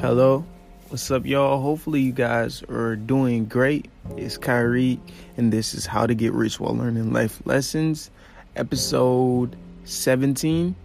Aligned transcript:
Hello, 0.00 0.44
what's 0.88 1.10
up, 1.10 1.24
y'all? 1.24 1.62
Hopefully, 1.62 2.02
you 2.02 2.12
guys 2.12 2.62
are 2.64 2.96
doing 2.96 3.46
great. 3.46 3.88
It's 4.18 4.36
Kyrie, 4.36 5.00
and 5.38 5.50
this 5.50 5.72
is 5.72 5.86
How 5.86 6.06
to 6.06 6.14
Get 6.14 6.34
Rich 6.34 6.60
While 6.60 6.76
Learning 6.76 7.14
Life 7.14 7.40
Lessons, 7.46 8.10
episode 8.56 9.56
17, 9.84 10.76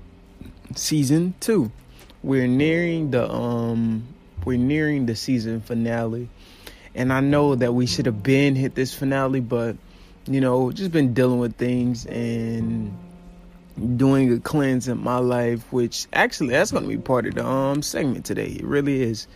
season 0.75 1.33
2. 1.41 1.69
We're 2.23 2.47
nearing 2.47 3.11
the 3.11 3.29
um 3.29 4.07
we're 4.45 4.57
nearing 4.57 5.07
the 5.07 5.15
season 5.17 5.59
finale. 5.59 6.29
And 6.95 7.11
I 7.11 7.19
know 7.19 7.55
that 7.55 7.73
we 7.73 7.87
should 7.87 8.05
have 8.05 8.23
been 8.23 8.55
hit 8.55 8.75
this 8.75 8.93
finale, 8.93 9.41
but 9.41 9.75
you 10.25 10.39
know, 10.39 10.71
just 10.71 10.93
been 10.93 11.13
dealing 11.13 11.39
with 11.39 11.57
things 11.57 12.05
and 12.05 12.97
doing 13.97 14.31
a 14.33 14.39
cleanse 14.39 14.87
in 14.87 15.03
my 15.03 15.17
life, 15.17 15.71
which 15.71 16.07
actually 16.13 16.49
that's 16.49 16.71
gonna 16.71 16.87
be 16.87 16.97
part 16.97 17.25
of 17.25 17.35
the 17.35 17.45
um 17.45 17.81
segment 17.81 18.25
today. 18.25 18.57
It 18.59 18.63
really 18.63 19.01
is. 19.03 19.27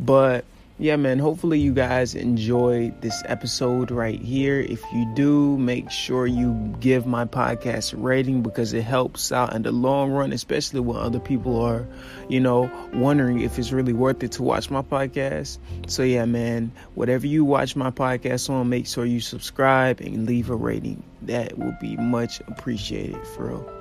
But 0.00 0.44
yeah, 0.80 0.94
man, 0.94 1.18
hopefully 1.18 1.58
you 1.58 1.72
guys 1.72 2.14
enjoyed 2.14 3.02
this 3.02 3.20
episode 3.26 3.90
right 3.90 4.20
here. 4.20 4.60
If 4.60 4.80
you 4.92 5.12
do, 5.16 5.58
make 5.58 5.90
sure 5.90 6.24
you 6.24 6.54
give 6.78 7.04
my 7.04 7.24
podcast 7.24 7.94
a 7.94 7.96
rating 7.96 8.42
because 8.42 8.72
it 8.72 8.82
helps 8.82 9.32
out 9.32 9.56
in 9.56 9.62
the 9.62 9.72
long 9.72 10.12
run, 10.12 10.32
especially 10.32 10.78
when 10.78 10.96
other 10.96 11.18
people 11.18 11.60
are, 11.60 11.84
you 12.28 12.38
know, 12.38 12.70
wondering 12.94 13.40
if 13.40 13.58
it's 13.58 13.72
really 13.72 13.92
worth 13.92 14.22
it 14.22 14.30
to 14.32 14.44
watch 14.44 14.70
my 14.70 14.82
podcast. 14.82 15.58
So 15.88 16.04
yeah, 16.04 16.26
man, 16.26 16.70
whatever 16.94 17.26
you 17.26 17.44
watch 17.44 17.74
my 17.74 17.90
podcast 17.90 18.48
on, 18.48 18.68
make 18.68 18.86
sure 18.86 19.04
you 19.04 19.18
subscribe 19.18 20.00
and 20.00 20.26
leave 20.26 20.48
a 20.48 20.54
rating. 20.54 21.02
That 21.22 21.58
will 21.58 21.76
be 21.80 21.96
much 21.96 22.40
appreciated 22.46 23.26
for 23.26 23.48
real. 23.48 23.77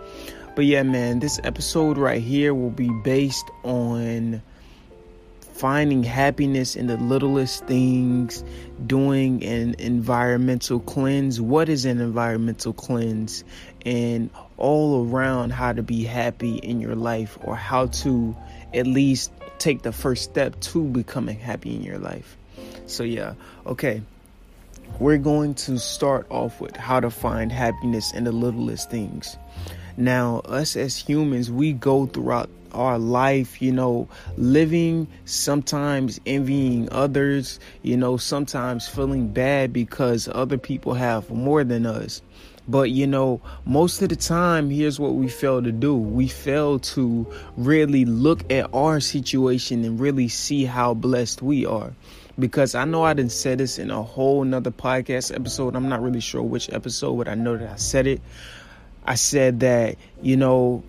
But 0.58 0.66
yeah, 0.66 0.82
man, 0.82 1.20
this 1.20 1.40
episode 1.44 2.00
right 2.00 2.20
here 2.20 2.52
will 2.52 2.72
be 2.72 2.90
based 3.04 3.48
on 3.62 4.42
finding 5.54 6.02
happiness 6.02 6.76
in 6.76 6.88
the 6.88 6.98
littlest 6.98 7.68
things, 7.68 8.44
doing 8.88 9.44
an 9.44 9.76
environmental 9.78 10.80
cleanse. 10.80 11.40
What 11.40 11.70
is 11.70 11.86
an 11.86 12.02
environmental 12.02 12.74
cleanse? 12.74 13.44
And 13.86 14.32
all 14.58 15.06
around 15.06 15.52
how 15.52 15.74
to 15.74 15.84
be 15.84 16.04
happy 16.04 16.56
in 16.56 16.82
your 16.82 16.96
life 16.96 17.38
or 17.44 17.56
how 17.56 17.86
to 17.86 18.36
at 18.74 18.88
least 18.88 19.32
take 19.60 19.84
the 19.84 19.92
first 19.92 20.24
step 20.24 20.60
to 20.62 20.86
becoming 20.86 21.38
happy 21.38 21.76
in 21.76 21.84
your 21.84 22.00
life. 22.00 22.36
So, 22.88 23.04
yeah, 23.04 23.36
okay. 23.68 24.02
We're 24.98 25.20
going 25.20 25.54
to 25.54 25.78
start 25.78 26.26
off 26.32 26.60
with 26.60 26.76
how 26.76 27.00
to 27.00 27.12
find 27.12 27.52
happiness 27.52 28.12
in 28.12 28.24
the 28.24 28.32
littlest 28.32 28.90
things. 28.90 29.38
Now, 29.98 30.42
us 30.46 30.76
as 30.76 30.96
humans, 30.96 31.50
we 31.52 31.74
go 31.74 32.06
throughout 32.06 32.52
our 32.72 33.00
life, 33.00 33.62
you 33.62 33.72
know, 33.72 34.08
living, 34.38 35.08
sometimes 35.26 36.20
envying 36.28 36.88
others, 36.92 37.60
you 37.82 37.98
know, 37.98 38.18
sometimes 38.18 38.88
feeling 38.88 39.30
bad 39.30 39.74
because 39.74 40.30
other 40.32 40.60
people 40.60 40.94
have 40.94 41.32
more 41.32 41.64
than 41.64 41.88
us. 41.88 42.22
But 42.68 42.92
you 42.92 43.08
know, 43.08 43.42
most 43.66 44.02
of 44.02 44.10
the 44.10 44.16
time, 44.16 44.70
here's 44.70 45.00
what 45.00 45.16
we 45.16 45.30
fail 45.30 45.64
to 45.64 45.72
do 45.72 45.96
we 45.96 46.28
fail 46.28 46.80
to 46.80 47.26
really 47.56 48.04
look 48.06 48.52
at 48.52 48.70
our 48.74 49.00
situation 49.00 49.86
and 49.86 50.00
really 50.00 50.28
see 50.28 50.66
how 50.66 50.94
blessed 50.94 51.42
we 51.42 51.66
are. 51.66 51.94
Because 52.38 52.76
I 52.76 52.86
know 52.86 53.04
I 53.04 53.14
didn't 53.14 53.32
say 53.32 53.56
this 53.56 53.80
in 53.80 53.90
a 53.90 54.04
whole 54.04 54.44
nother 54.44 54.70
podcast 54.70 55.34
episode. 55.34 55.76
I'm 55.76 55.90
not 55.90 56.04
really 56.04 56.20
sure 56.20 56.44
which 56.44 56.72
episode, 56.72 57.16
but 57.16 57.28
I 57.28 57.36
know 57.36 57.58
that 57.58 57.72
I 57.72 57.76
said 57.78 58.06
it. 58.06 58.22
I 59.08 59.16
said 59.16 59.62
that, 59.62 59.96
you 60.22 60.36
know, 60.36 60.84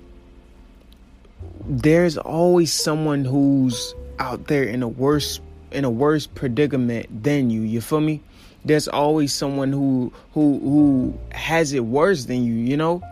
there's 1.64 2.18
always 2.18 2.72
someone 2.72 3.24
who's 3.24 3.94
out 4.18 4.48
there 4.48 4.64
in 4.64 4.82
a 4.82 4.88
worse 4.88 5.40
in 5.70 5.84
a 5.84 5.90
worse 5.90 6.26
predicament 6.26 7.22
than 7.22 7.50
you. 7.50 7.60
You 7.60 7.80
feel 7.80 8.00
me? 8.00 8.20
There's 8.64 8.88
always 8.88 9.32
someone 9.32 9.72
who 9.72 10.12
who 10.32 10.58
who 10.58 11.18
has 11.30 11.72
it 11.72 11.84
worse 11.84 12.24
than 12.24 12.44
you, 12.44 12.54
you 12.54 12.76
know? 12.76 13.02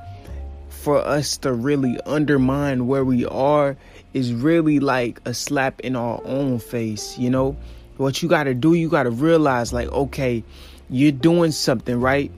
For 0.69 0.99
us 0.99 1.37
to 1.38 1.53
really 1.53 1.99
undermine 2.05 2.88
where 2.88 3.05
we 3.05 3.25
are 3.27 3.77
is 4.12 4.33
really 4.33 4.81
like 4.81 5.21
a 5.25 5.34
slap 5.34 5.81
in 5.81 5.94
our 5.94 6.21
own 6.25 6.59
face, 6.59 7.17
you 7.17 7.31
know? 7.31 7.56
What 7.97 8.23
you 8.23 8.28
got 8.28 8.44
to 8.44 8.55
do, 8.55 8.75
you 8.75 8.88
got 8.88 9.05
to 9.05 9.11
realize 9.11 9.73
like 9.73 9.88
okay, 9.93 10.43
you're 10.91 11.12
doing 11.12 11.53
something, 11.53 12.00
right? 12.00 12.33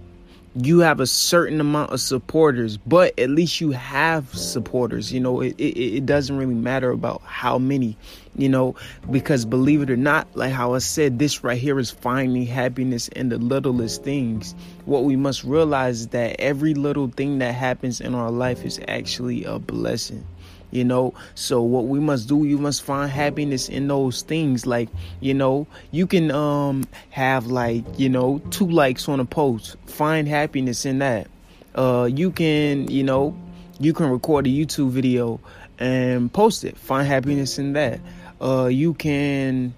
You 0.54 0.80
have 0.80 1.00
a 1.00 1.06
certain 1.06 1.60
amount 1.60 1.92
of 1.92 2.00
supporters, 2.00 2.76
but 2.76 3.18
at 3.18 3.30
least 3.30 3.60
you 3.60 3.70
have 3.72 4.34
supporters. 4.34 5.12
You 5.12 5.20
know, 5.20 5.40
it, 5.40 5.54
it, 5.58 5.96
it, 5.96 6.06
doesn't 6.06 6.36
really 6.36 6.54
matter 6.54 6.90
about 6.90 7.22
how 7.22 7.58
many, 7.58 7.96
you 8.36 8.48
know, 8.48 8.74
because 9.10 9.44
believe 9.44 9.82
it 9.82 9.90
or 9.90 9.96
not, 9.96 10.26
like 10.34 10.52
how 10.52 10.74
I 10.74 10.78
said, 10.78 11.18
this 11.18 11.44
right 11.44 11.58
here 11.58 11.78
is 11.78 11.90
finding 11.90 12.46
happiness 12.46 13.08
in 13.08 13.28
the 13.28 13.38
littlest 13.38 14.02
things. 14.02 14.54
What 14.84 15.04
we 15.04 15.16
must 15.16 15.44
realize 15.44 16.00
is 16.00 16.08
that 16.08 16.40
every 16.40 16.74
little 16.74 17.08
thing 17.08 17.38
that 17.38 17.54
happens 17.54 18.00
in 18.00 18.14
our 18.14 18.30
life 18.30 18.64
is 18.64 18.80
actually 18.88 19.44
a 19.44 19.58
blessing 19.58 20.26
you 20.70 20.84
know? 20.84 21.14
So 21.34 21.62
what 21.62 21.86
we 21.86 21.98
must 22.00 22.28
do 22.28 22.44
you 22.44 22.58
must 22.58 22.82
find 22.82 23.10
happiness 23.10 23.68
in 23.68 23.88
those 23.88 24.22
things. 24.22 24.66
Like 24.66 24.88
you 25.20 25.34
know 25.34 25.66
you 25.90 26.06
can 26.06 26.30
um 26.30 26.84
have 27.10 27.46
like 27.46 27.84
you 27.98 28.08
know 28.08 28.40
two 28.50 28.68
likes 28.68 29.08
on 29.08 29.20
a 29.20 29.24
post. 29.24 29.76
Find 29.86 30.28
happiness 30.28 30.84
in 30.84 30.98
that. 30.98 31.28
Uh 31.74 32.08
you 32.12 32.30
can 32.30 32.88
you 32.88 33.02
know 33.02 33.36
you 33.80 33.92
can 33.92 34.10
record 34.10 34.46
a 34.46 34.50
youtube 34.50 34.90
video 34.90 35.40
and 35.78 36.32
post 36.32 36.64
it. 36.64 36.76
Find 36.76 37.06
happiness 37.06 37.58
in 37.58 37.74
that. 37.74 38.00
Uh 38.40 38.66
you 38.66 38.94
can 38.94 39.74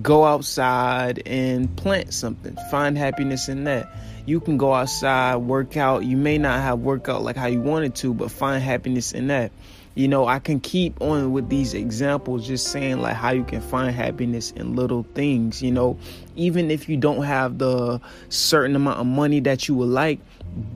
go 0.00 0.24
outside 0.24 1.22
and 1.26 1.74
plant 1.76 2.14
something. 2.14 2.56
Find 2.70 2.96
happiness 2.96 3.48
in 3.48 3.64
that. 3.64 3.88
You 4.24 4.38
can 4.38 4.56
go 4.56 4.72
outside 4.72 5.36
work 5.36 5.76
out. 5.76 6.04
You 6.04 6.16
may 6.16 6.38
not 6.38 6.60
have 6.60 6.78
workout 6.78 7.22
like 7.22 7.36
how 7.36 7.48
you 7.48 7.60
wanted 7.60 7.96
to 7.96 8.14
but 8.14 8.30
find 8.30 8.62
happiness 8.62 9.12
in 9.12 9.26
that 9.28 9.50
you 9.94 10.08
know, 10.08 10.26
I 10.26 10.38
can 10.38 10.58
keep 10.58 11.00
on 11.02 11.32
with 11.32 11.50
these 11.50 11.74
examples, 11.74 12.46
just 12.46 12.68
saying 12.68 13.00
like 13.00 13.14
how 13.14 13.30
you 13.30 13.44
can 13.44 13.60
find 13.60 13.94
happiness 13.94 14.50
in 14.52 14.74
little 14.74 15.04
things. 15.14 15.62
You 15.62 15.70
know, 15.70 15.98
even 16.34 16.70
if 16.70 16.88
you 16.88 16.96
don't 16.96 17.22
have 17.24 17.58
the 17.58 18.00
certain 18.30 18.74
amount 18.74 19.00
of 19.00 19.06
money 19.06 19.40
that 19.40 19.68
you 19.68 19.74
would 19.74 19.90
like, 19.90 20.18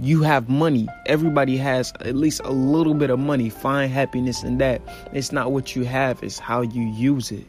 you 0.01 0.23
have 0.23 0.49
money. 0.51 0.87
Everybody 1.07 1.57
has 1.57 1.93
at 2.01 2.15
least 2.15 2.43
a 2.45 2.51
little 2.51 2.95
bit 2.95 3.09
of 3.09 3.19
money. 3.19 3.49
Find 3.49 3.91
happiness 3.91 4.43
in 4.43 4.59
that. 4.59 4.83
It's 5.13 5.33
not 5.33 5.51
what 5.51 5.75
you 5.75 5.85
have, 5.85 6.23
it's 6.23 6.39
how 6.39 6.61
you 6.61 6.83
use 6.83 7.33
it. 7.33 7.47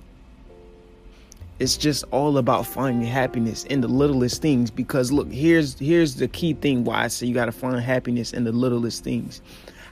It's 1.60 1.76
just 1.76 2.06
all 2.12 2.38
about 2.38 2.68
finding 2.68 3.08
happiness 3.08 3.64
in 3.64 3.82
the 3.82 3.88
littlest 3.88 4.44
things 4.44 4.70
because 4.70 5.12
look, 5.12 5.30
here's 5.32 5.78
here's 5.80 6.16
the 6.16 6.28
key 6.28 6.54
thing 6.54 6.84
why 6.84 7.04
I 7.04 7.08
say 7.08 7.26
you 7.26 7.34
got 7.34 7.46
to 7.46 7.52
find 7.52 7.82
happiness 7.82 8.32
in 8.32 8.44
the 8.44 8.52
littlest 8.52 9.04
things 9.04 9.42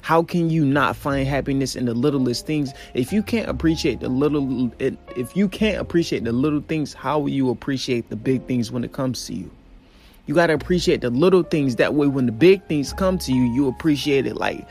how 0.05 0.21
can 0.21 0.51
you 0.51 0.63
not 0.63 0.95
find 0.95 1.27
happiness 1.27 1.75
in 1.75 1.85
the 1.85 1.93
littlest 1.95 2.45
things? 2.45 2.75
If 2.93 3.11
you 3.11 3.23
can't 3.23 3.49
appreciate 3.49 4.01
the 4.01 4.07
little, 4.07 4.71
if 4.77 5.35
you 5.35 5.49
can't 5.49 5.81
appreciate 5.81 6.23
the 6.23 6.31
little 6.31 6.61
things, 6.61 6.93
how 6.93 7.17
will 7.17 7.29
you 7.29 7.49
appreciate 7.49 8.11
the 8.11 8.15
big 8.15 8.45
things 8.45 8.71
when 8.71 8.83
it 8.83 8.93
comes 8.93 9.25
to 9.25 9.33
you? 9.33 9.49
You 10.27 10.35
got 10.35 10.47
to 10.47 10.53
appreciate 10.53 11.01
the 11.01 11.09
little 11.09 11.41
things. 11.41 11.77
That 11.77 11.95
way, 11.95 12.05
when 12.05 12.27
the 12.27 12.31
big 12.31 12.63
things 12.67 12.93
come 12.93 13.17
to 13.17 13.33
you, 13.33 13.51
you 13.51 13.67
appreciate 13.67 14.27
it 14.27 14.35
like 14.35 14.67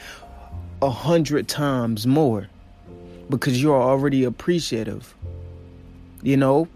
a 0.80 0.88
hundred 0.88 1.48
times 1.48 2.06
more 2.06 2.46
because 3.28 3.60
you're 3.60 3.82
already 3.82 4.22
appreciative. 4.22 5.16
You 6.22 6.36
know, 6.36 6.68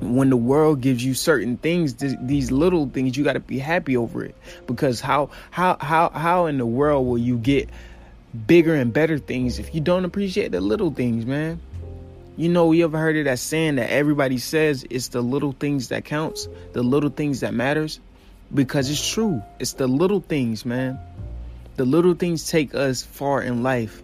when 0.00 0.30
the 0.30 0.36
world 0.36 0.80
gives 0.80 1.04
you 1.04 1.14
certain 1.14 1.56
things 1.56 1.94
th- 1.94 2.18
these 2.20 2.50
little 2.50 2.88
things 2.88 3.16
you 3.16 3.24
got 3.24 3.32
to 3.32 3.40
be 3.40 3.58
happy 3.58 3.96
over 3.96 4.24
it. 4.24 4.34
Because 4.66 5.00
how 5.00 5.30
how 5.50 5.76
how 5.80 6.10
how 6.10 6.46
in 6.46 6.58
the 6.58 6.66
world 6.66 7.06
will 7.06 7.18
you 7.18 7.38
get 7.38 7.70
bigger 8.46 8.74
and 8.74 8.92
better 8.92 9.18
things 9.18 9.58
if 9.58 9.74
you 9.74 9.80
don't 9.80 10.04
appreciate 10.04 10.52
the 10.52 10.60
little 10.60 10.90
things 10.90 11.24
man? 11.24 11.60
You 12.36 12.50
know 12.50 12.72
you 12.72 12.84
ever 12.84 12.98
heard 12.98 13.16
of 13.16 13.24
that 13.24 13.38
saying 13.38 13.76
that 13.76 13.90
everybody 13.90 14.36
says 14.36 14.84
it's 14.90 15.08
the 15.08 15.22
little 15.22 15.52
things 15.52 15.88
that 15.88 16.04
counts 16.04 16.48
the 16.72 16.82
little 16.82 17.10
things 17.10 17.40
that 17.40 17.54
matters? 17.54 17.98
Because 18.52 18.90
it's 18.90 19.10
true. 19.10 19.42
It's 19.58 19.72
the 19.72 19.86
little 19.86 20.20
things 20.20 20.66
man. 20.66 20.98
The 21.76 21.84
little 21.84 22.14
things 22.14 22.48
take 22.48 22.74
us 22.74 23.02
far 23.02 23.42
in 23.42 23.62
life. 23.62 24.02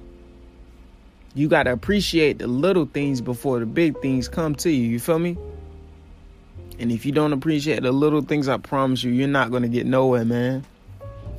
You 1.34 1.48
got 1.48 1.62
to 1.62 1.72
appreciate 1.72 2.38
the 2.38 2.46
little 2.46 2.86
things 2.86 3.20
before 3.20 3.60
the 3.60 3.66
big 3.66 4.00
things 4.00 4.28
come 4.28 4.54
to 4.56 4.70
you. 4.70 4.88
You 4.88 4.98
feel 4.98 5.18
me 5.18 5.36
and 6.82 6.90
if 6.90 7.06
you 7.06 7.12
don't 7.12 7.32
appreciate 7.32 7.82
the 7.82 7.92
little 7.92 8.22
things, 8.22 8.48
I 8.48 8.56
promise 8.56 9.04
you, 9.04 9.12
you're 9.12 9.28
not 9.28 9.52
gonna 9.52 9.68
get 9.68 9.86
nowhere, 9.86 10.24
man. 10.24 10.64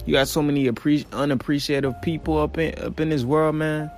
You 0.05 0.13
got 0.13 0.29
so 0.29 0.41
many 0.41 0.69
appre- 0.69 1.05
unappreciative 1.11 2.01
people 2.01 2.37
up 2.37 2.57
in 2.57 2.79
up 2.79 2.99
in 3.01 3.09
this 3.09 3.23
world, 3.23 3.55
man. 3.55 3.91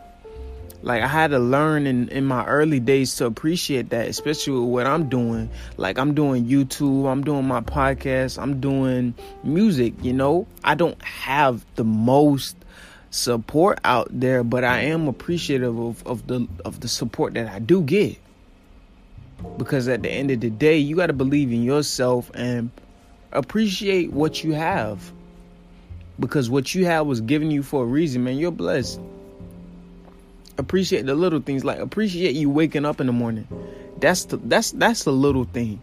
Like 0.81 1.03
I 1.03 1.07
had 1.07 1.31
to 1.31 1.39
learn 1.39 1.85
in, 1.85 2.09
in 2.09 2.25
my 2.25 2.45
early 2.47 2.79
days 2.79 3.15
to 3.17 3.27
appreciate 3.27 3.89
that, 3.89 4.07
especially 4.07 4.53
with 4.53 4.69
what 4.69 4.87
I'm 4.87 5.07
doing. 5.07 5.51
Like 5.77 5.99
I'm 5.99 6.15
doing 6.15 6.45
YouTube, 6.45 7.07
I'm 7.11 7.23
doing 7.23 7.47
my 7.47 7.61
podcast, 7.61 8.41
I'm 8.41 8.59
doing 8.59 9.13
music, 9.43 9.93
you 10.01 10.13
know. 10.13 10.47
I 10.63 10.73
don't 10.73 10.99
have 11.03 11.63
the 11.75 11.83
most 11.83 12.55
support 13.11 13.79
out 13.83 14.07
there, 14.09 14.43
but 14.43 14.63
I 14.63 14.81
am 14.81 15.07
appreciative 15.07 15.77
of, 15.77 16.05
of 16.07 16.25
the 16.25 16.47
of 16.65 16.79
the 16.79 16.87
support 16.87 17.35
that 17.35 17.47
I 17.47 17.59
do 17.59 17.83
get. 17.83 18.17
Because 19.57 19.87
at 19.87 20.03
the 20.03 20.09
end 20.09 20.31
of 20.31 20.39
the 20.39 20.49
day, 20.49 20.77
you 20.77 20.95
got 20.95 21.07
to 21.07 21.13
believe 21.13 21.51
in 21.51 21.63
yourself 21.63 22.31
and 22.33 22.69
appreciate 23.31 24.11
what 24.11 24.43
you 24.43 24.53
have. 24.53 25.11
Because 26.19 26.49
what 26.49 26.73
you 26.73 26.85
have 26.85 27.05
was 27.07 27.21
given 27.21 27.51
you 27.51 27.61
for 27.63 27.83
a 27.83 27.85
reason, 27.85 28.23
man. 28.23 28.37
You're 28.37 28.51
blessed. 28.51 28.99
Appreciate 30.57 31.05
the 31.05 31.15
little 31.15 31.41
things, 31.41 31.65
like 31.65 31.79
appreciate 31.79 32.33
you 32.35 32.49
waking 32.49 32.85
up 32.85 33.01
in 33.01 33.07
the 33.07 33.13
morning. 33.13 33.47
That's 33.99 34.25
the 34.25 34.37
that's 34.37 34.71
that's 34.71 35.03
the 35.03 35.11
little 35.11 35.43
thing. 35.43 35.81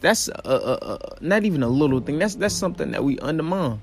That's 0.00 0.28
a, 0.28 0.32
a, 0.44 0.74
a, 0.74 0.98
not 1.20 1.44
even 1.44 1.62
a 1.64 1.68
little 1.68 2.00
thing. 2.00 2.20
That's 2.20 2.36
that's 2.36 2.54
something 2.54 2.92
that 2.92 3.02
we 3.02 3.18
undermine. 3.18 3.80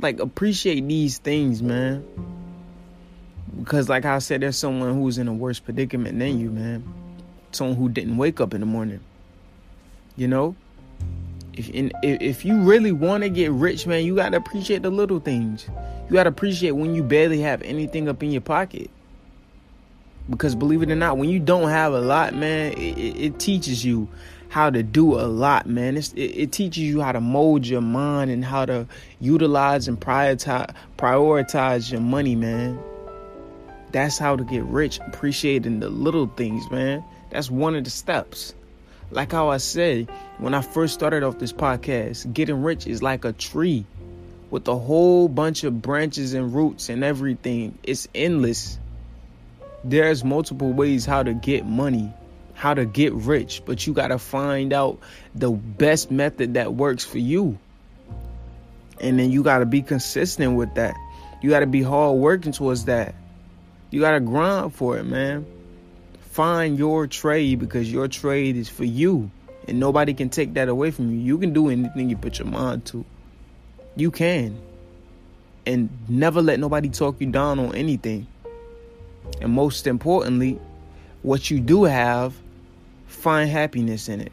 Like 0.00 0.20
appreciate 0.20 0.86
these 0.88 1.18
things, 1.18 1.62
man. 1.62 2.06
Because 3.58 3.90
like 3.90 4.06
I 4.06 4.18
said, 4.20 4.40
there's 4.40 4.56
someone 4.56 4.94
who's 4.94 5.18
in 5.18 5.28
a 5.28 5.34
worse 5.34 5.58
predicament 5.58 6.18
than 6.18 6.40
you, 6.40 6.50
man. 6.50 6.82
Someone 7.52 7.76
who 7.76 7.88
didn't 7.88 8.16
wake 8.16 8.40
up 8.40 8.54
in 8.54 8.60
the 8.60 8.66
morning. 8.66 9.00
You 10.16 10.28
know? 10.28 10.56
If 11.54 11.70
if 12.02 12.44
you 12.44 12.60
really 12.60 12.92
want 12.92 13.22
to 13.22 13.28
get 13.28 13.50
rich, 13.50 13.86
man, 13.86 14.04
you 14.04 14.14
gotta 14.16 14.36
appreciate 14.36 14.82
the 14.82 14.90
little 14.90 15.20
things. 15.20 15.66
You 16.08 16.14
gotta 16.14 16.28
appreciate 16.28 16.72
when 16.72 16.94
you 16.94 17.02
barely 17.02 17.40
have 17.40 17.62
anything 17.62 18.08
up 18.08 18.22
in 18.22 18.30
your 18.30 18.40
pocket. 18.40 18.90
Because 20.28 20.54
believe 20.54 20.82
it 20.82 20.90
or 20.90 20.96
not, 20.96 21.18
when 21.18 21.28
you 21.28 21.40
don't 21.40 21.68
have 21.68 21.92
a 21.92 22.00
lot, 22.00 22.34
man, 22.34 22.72
it, 22.74 22.98
it 22.98 23.38
teaches 23.40 23.84
you 23.84 24.08
how 24.48 24.68
to 24.68 24.82
do 24.82 25.14
a 25.14 25.26
lot, 25.26 25.66
man. 25.66 25.96
It, 25.96 26.12
it, 26.16 26.52
teaches 26.52 26.82
you 26.82 27.00
how 27.00 27.12
to 27.12 27.20
mold 27.20 27.66
your 27.66 27.80
mind 27.80 28.30
and 28.30 28.44
how 28.44 28.64
to 28.66 28.86
utilize 29.20 29.88
and 29.88 29.98
prioritize 29.98 30.74
prioritize 30.98 31.90
your 31.90 32.00
money, 32.00 32.36
man. 32.36 32.78
That's 33.92 34.18
how 34.18 34.36
to 34.36 34.44
get 34.44 34.62
rich, 34.64 35.00
appreciating 35.06 35.80
the 35.80 35.88
little 35.88 36.26
things, 36.26 36.68
man. 36.70 37.02
That's 37.30 37.50
one 37.50 37.74
of 37.74 37.84
the 37.84 37.90
steps. 37.90 38.54
Like 39.12 39.32
how 39.32 39.48
I 39.48 39.56
said 39.56 40.08
when 40.38 40.54
I 40.54 40.62
first 40.62 40.94
started 40.94 41.22
off 41.22 41.38
this 41.38 41.52
podcast, 41.52 42.32
getting 42.32 42.62
rich 42.62 42.86
is 42.86 43.02
like 43.02 43.24
a 43.24 43.32
tree 43.32 43.84
with 44.50 44.66
a 44.68 44.76
whole 44.76 45.28
bunch 45.28 45.64
of 45.64 45.80
branches 45.80 46.34
and 46.34 46.54
roots 46.54 46.88
and 46.88 47.02
everything. 47.02 47.78
It's 47.82 48.08
endless. 48.14 48.78
There's 49.82 50.22
multiple 50.24 50.72
ways 50.72 51.06
how 51.06 51.22
to 51.22 51.32
get 51.32 51.66
money, 51.66 52.12
how 52.54 52.74
to 52.74 52.84
get 52.84 53.12
rich, 53.12 53.62
but 53.64 53.86
you 53.86 53.92
got 53.92 54.08
to 54.08 54.18
find 54.18 54.72
out 54.72 54.98
the 55.34 55.50
best 55.50 56.10
method 56.10 56.54
that 56.54 56.74
works 56.74 57.04
for 57.04 57.18
you. 57.18 57.58
And 59.00 59.18
then 59.18 59.30
you 59.30 59.42
got 59.42 59.58
to 59.58 59.66
be 59.66 59.82
consistent 59.82 60.56
with 60.56 60.74
that. 60.74 60.94
You 61.42 61.48
got 61.50 61.60
to 61.60 61.66
be 61.66 61.82
hard 61.82 62.18
working 62.18 62.52
towards 62.52 62.84
that. 62.84 63.14
You 63.90 64.00
got 64.00 64.12
to 64.12 64.20
grind 64.20 64.74
for 64.74 64.98
it, 64.98 65.04
man. 65.04 65.46
Find 66.30 66.78
your 66.78 67.08
trade 67.08 67.58
because 67.58 67.90
your 67.92 68.06
trade 68.06 68.56
is 68.56 68.68
for 68.68 68.84
you 68.84 69.30
and 69.66 69.80
nobody 69.80 70.14
can 70.14 70.30
take 70.30 70.54
that 70.54 70.68
away 70.68 70.92
from 70.92 71.10
you. 71.10 71.18
You 71.18 71.38
can 71.38 71.52
do 71.52 71.68
anything 71.68 72.08
you 72.08 72.16
put 72.16 72.38
your 72.38 72.46
mind 72.46 72.84
to. 72.86 73.04
You 73.96 74.12
can. 74.12 74.56
And 75.66 75.90
never 76.08 76.40
let 76.40 76.60
nobody 76.60 76.88
talk 76.88 77.20
you 77.20 77.26
down 77.26 77.58
on 77.58 77.74
anything. 77.74 78.28
And 79.40 79.52
most 79.52 79.88
importantly, 79.88 80.58
what 81.22 81.50
you 81.50 81.58
do 81.58 81.84
have, 81.84 82.32
find 83.06 83.50
happiness 83.50 84.08
in 84.08 84.20
it. 84.20 84.32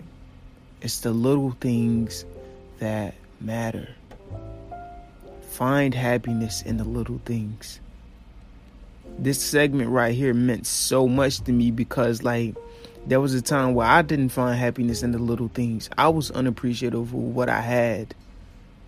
It's 0.82 1.00
the 1.00 1.12
little 1.12 1.52
things 1.60 2.26
that 2.78 3.16
matter. 3.42 3.90
Find 5.50 5.96
happiness 5.96 6.62
in 6.62 6.78
the 6.78 6.84
little 6.84 7.20
things 7.26 7.80
this 9.20 9.42
segment 9.42 9.90
right 9.90 10.14
here 10.14 10.34
meant 10.34 10.68
so 10.68 11.08
much 11.08 11.42
to 11.42 11.52
me 11.52 11.72
because 11.72 12.24
like 12.24 12.56
there 13.06 13.22
was 13.22 13.34
a 13.34 13.42
time 13.42 13.74
where 13.74 13.88
I 13.88 14.02
didn't 14.02 14.30
find 14.30 14.58
happiness 14.58 15.02
in 15.02 15.12
the 15.12 15.18
little 15.18 15.48
things. 15.48 15.90
I 15.98 16.10
was 16.10 16.30
unappreciative 16.32 17.00
of 17.00 17.14
what 17.14 17.50
I 17.50 17.62
had. 17.62 18.14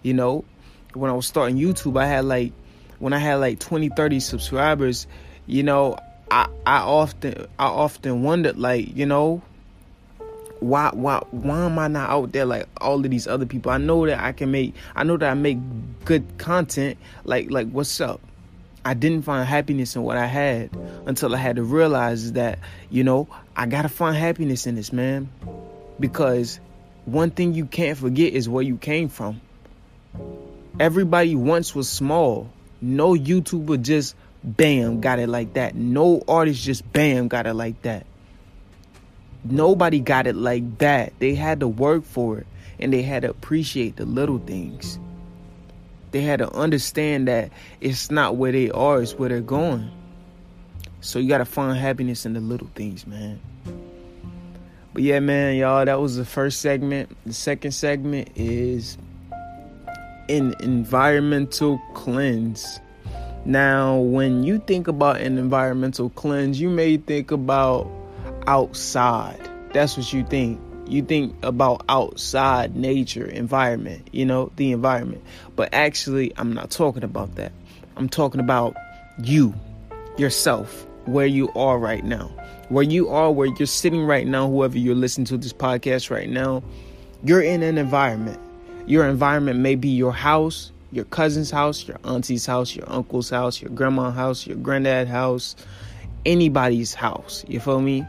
You 0.04 0.14
know, 0.14 0.46
when 0.94 1.10
I 1.10 1.14
was 1.14 1.26
starting 1.26 1.58
YouTube, 1.58 2.00
I 2.00 2.06
had 2.06 2.26
like 2.26 2.54
when 3.00 3.14
I 3.14 3.20
had 3.20 3.36
like 3.36 3.60
20, 3.60 3.90
30 3.90 4.20
subscribers, 4.20 5.08
you 5.48 5.64
know, 5.64 5.98
I 6.30 6.48
I 6.66 6.80
often 6.80 7.48
I 7.58 7.66
often 7.68 8.24
wondered 8.24 8.58
like, 8.58 8.96
you 8.96 9.06
know, 9.06 9.42
why 10.60 10.90
why 10.94 11.22
why 11.32 11.66
am 11.66 11.80
I 11.80 11.88
not 11.88 12.10
out 12.10 12.32
there 12.34 12.46
like 12.46 12.68
all 12.82 13.04
of 13.04 13.10
these 13.10 13.28
other 13.28 13.46
people? 13.46 13.72
I 13.72 13.78
know 13.78 14.06
that 14.06 14.20
I 14.20 14.34
can 14.34 14.52
make 14.52 14.76
I 14.96 15.04
know 15.04 15.18
that 15.18 15.32
I 15.32 15.34
make 15.34 15.60
good 16.06 16.38
content. 16.38 16.98
Like 17.24 17.50
like 17.50 17.70
what's 17.70 18.00
up? 18.02 18.22
I 18.90 18.96
didn't 18.96 19.22
find 19.22 19.48
happiness 19.48 19.96
in 19.96 20.02
what 20.02 20.18
I 20.18 20.26
had 20.26 20.72
until 21.06 21.36
I 21.36 21.38
had 21.38 21.58
to 21.58 21.64
realize 21.64 22.32
that, 22.32 22.58
you 22.90 23.04
know, 23.04 23.28
I 23.56 23.68
got 23.68 23.84
to 23.84 23.88
find 23.88 24.18
happiness 24.18 24.66
in 24.66 24.74
this, 24.74 24.92
man. 24.92 25.30
Because 26.00 26.60
one 27.06 27.30
thing 27.30 27.54
you 27.54 27.68
can't 27.68 28.00
forget 28.00 28.34
is 28.34 28.50
where 28.50 28.64
you 28.64 28.78
came 28.78 29.08
from. 29.08 29.42
Everybody 30.80 31.36
once 31.36 31.76
was 31.76 31.88
small. 31.88 32.50
No 32.82 33.14
YouTuber 33.14 33.80
just 33.84 34.16
bam 34.44 35.02
got 35.02 35.20
it 35.20 35.30
like 35.30 35.54
that. 35.54 35.76
No 35.76 36.24
artist 36.28 36.64
just 36.64 36.92
bam 36.92 37.28
got 37.28 37.46
it 37.46 37.54
like 37.54 37.80
that. 37.84 38.08
Nobody 39.44 40.00
got 40.00 40.26
it 40.26 40.36
like 40.36 40.80
that. 40.80 41.14
They 41.20 41.36
had 41.36 41.60
to 41.60 41.68
work 41.68 42.06
for 42.06 42.40
it 42.40 42.48
and 42.80 42.92
they 42.92 43.04
had 43.04 43.22
to 43.22 43.30
appreciate 43.30 43.98
the 43.98 44.06
little 44.08 44.40
things. 44.40 44.98
They 46.12 46.22
had 46.22 46.40
to 46.40 46.52
understand 46.52 47.28
that 47.28 47.52
it's 47.82 48.10
not 48.10 48.36
where 48.36 48.52
they 48.52 48.72
are, 48.72 49.02
it's 49.02 49.14
where 49.14 49.30
they're 49.30 49.42
going. 49.42 49.92
So 51.02 51.20
you 51.20 51.30
gotta 51.30 51.46
find 51.46 51.78
happiness 51.78 52.26
in 52.26 52.34
the 52.34 52.40
little 52.40 52.70
things, 52.76 53.06
man. 53.06 53.40
But 54.94 55.04
yeah, 55.04 55.20
man, 55.20 55.56
y'all, 55.56 55.86
that 55.86 56.00
was 56.00 56.18
the 56.18 56.26
first 56.26 56.62
segment. 56.62 57.16
The 57.26 57.34
second 57.34 57.72
segment 57.72 58.30
is 58.36 58.98
an 60.28 60.56
environmental 60.60 61.80
cleanse. 61.94 62.80
Now, 63.46 63.98
when 63.98 64.44
you 64.44 64.60
think 64.60 64.88
about 64.88 65.22
an 65.22 65.38
environmental 65.38 66.10
cleanse, 66.10 66.60
you 66.60 66.70
may 66.70 66.98
think 66.98 67.32
about 67.32 67.90
outside. 68.48 69.40
That's 69.74 69.96
what 69.96 70.12
you 70.12 70.26
think 70.26 70.60
you 70.90 71.02
think 71.02 71.36
about 71.44 71.84
outside 71.90 72.76
nature, 72.76 73.26
environment, 73.26 74.08
you 74.12 74.26
know, 74.26 74.52
the 74.56 74.72
environment. 74.72 75.24
But 75.56 75.74
actually, 75.74 76.34
I'm 76.38 76.54
not 76.54 76.72
talking 76.72 77.04
about 77.04 77.36
that. 77.36 77.52
I'm 77.98 78.10
talking 78.10 78.40
about 78.40 78.76
you, 79.22 79.54
yourself, 80.18 80.86
where 81.06 81.26
you 81.26 81.50
are 81.54 81.78
right 81.78 82.04
now. 82.04 82.32
Where 82.70 82.84
you 82.84 83.10
are, 83.10 83.32
where 83.32 83.48
you're 83.48 83.66
sitting 83.66 84.06
right 84.06 84.28
now, 84.28 84.48
whoever 84.48 84.78
you're 84.78 84.96
listening 84.96 85.26
to 85.26 85.38
this 85.38 85.54
podcast 85.54 86.10
right 86.10 86.30
now, 86.30 86.64
you're 87.24 87.42
in 87.42 87.64
an 87.64 87.78
environment. 87.78 88.40
Your 88.86 89.08
environment 89.08 89.60
may 89.60 89.76
be 89.76 89.90
your 89.90 90.14
house, 90.14 90.72
your 90.92 91.06
cousin's 91.06 91.52
house, 91.52 91.88
your 91.88 91.98
auntie's 92.04 92.46
house, 92.46 92.76
your 92.76 92.90
uncle's 92.90 93.30
house, 93.30 93.62
your 93.62 93.72
grandma's 93.72 94.16
house, 94.16 94.48
your 94.48 94.58
granddad's 94.58 95.10
house, 95.10 95.56
anybody's 96.26 96.94
house. 96.94 97.44
You 97.48 97.60
feel 97.60 97.82
me? 97.82 98.06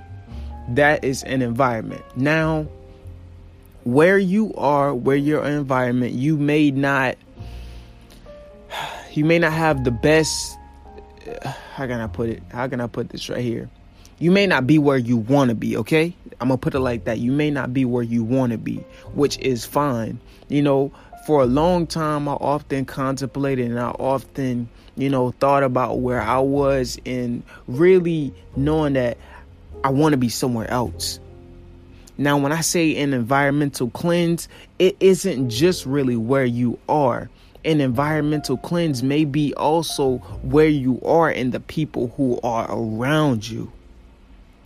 That 0.77 1.05
is 1.05 1.23
an 1.25 1.43
environment. 1.43 2.03
Now, 2.17 2.67
where 3.85 4.19
you 4.19 4.55
are, 4.55 4.95
where 4.95 5.17
your 5.17 5.45
environment, 5.45 6.13
you 6.13 6.37
may 6.37 6.71
not 6.71 7.17
you 9.13 9.25
may 9.25 9.39
not 9.39 9.53
have 9.53 9.85
the 9.85 9.91
best 9.91 10.57
how 11.75 11.87
can 11.87 12.01
I 12.01 12.07
put 12.07 12.29
it? 12.29 12.43
How 12.51 12.69
can 12.69 12.81
I 12.81 12.87
put 12.87 13.09
this 13.09 13.29
right 13.29 13.41
here? 13.41 13.71
You 14.19 14.31
may 14.31 14.47
not 14.47 14.67
be 14.67 14.79
where 14.79 14.99
you 14.99 15.17
want 15.17 15.49
to 15.49 15.55
be, 15.55 15.77
okay? 15.79 16.15
I'm 16.41 16.49
going 16.49 16.59
to 16.59 16.63
put 16.63 16.75
it 16.75 16.81
like 16.81 17.05
that. 17.05 17.19
You 17.19 17.33
may 17.33 17.51
not 17.51 17.73
be 17.73 17.87
where 17.87 18.03
you 18.03 18.23
want 18.23 18.53
to 18.53 18.59
be, 18.59 18.77
which 19.15 19.39
is 19.39 19.65
fine. 19.65 20.21
You 20.49 20.63
know, 20.63 20.93
for 21.27 21.43
a 21.43 21.47
long 21.47 21.87
time 21.87 22.29
I 22.29 22.33
often 22.33 22.85
contemplated 22.85 23.71
and 23.71 23.81
I 23.81 23.91
often, 23.91 24.69
you 24.97 25.09
know, 25.09 25.31
thought 25.33 25.63
about 25.63 26.01
where 26.01 26.21
I 26.21 26.39
was 26.39 26.99
and 27.07 27.43
really 27.67 28.35
knowing 28.57 28.93
that 28.95 29.17
I 29.83 29.91
want 29.91 30.13
to 30.13 30.19
be 30.19 30.29
somewhere 30.29 30.71
else. 30.71 31.21
Now, 32.19 32.37
when 32.37 32.53
I 32.53 32.61
say 32.61 32.97
an 32.97 33.15
environmental 33.15 33.89
cleanse, 33.91 34.47
it 34.79 34.97
isn't 35.01 35.49
just 35.49 35.87
really 35.87 36.17
where 36.17 36.45
you 36.45 36.79
are. 36.89 37.31
An 37.65 37.81
environmental 37.81 38.59
cleanse 38.59 39.03
may 39.03 39.25
be 39.25 39.55
also 39.55 40.19
where 40.43 40.69
you 40.69 41.01
are 41.03 41.31
and 41.31 41.53
the 41.53 41.61
people 41.61 42.13
who 42.17 42.39
are 42.43 42.67
around 42.71 43.49
you. 43.49 43.73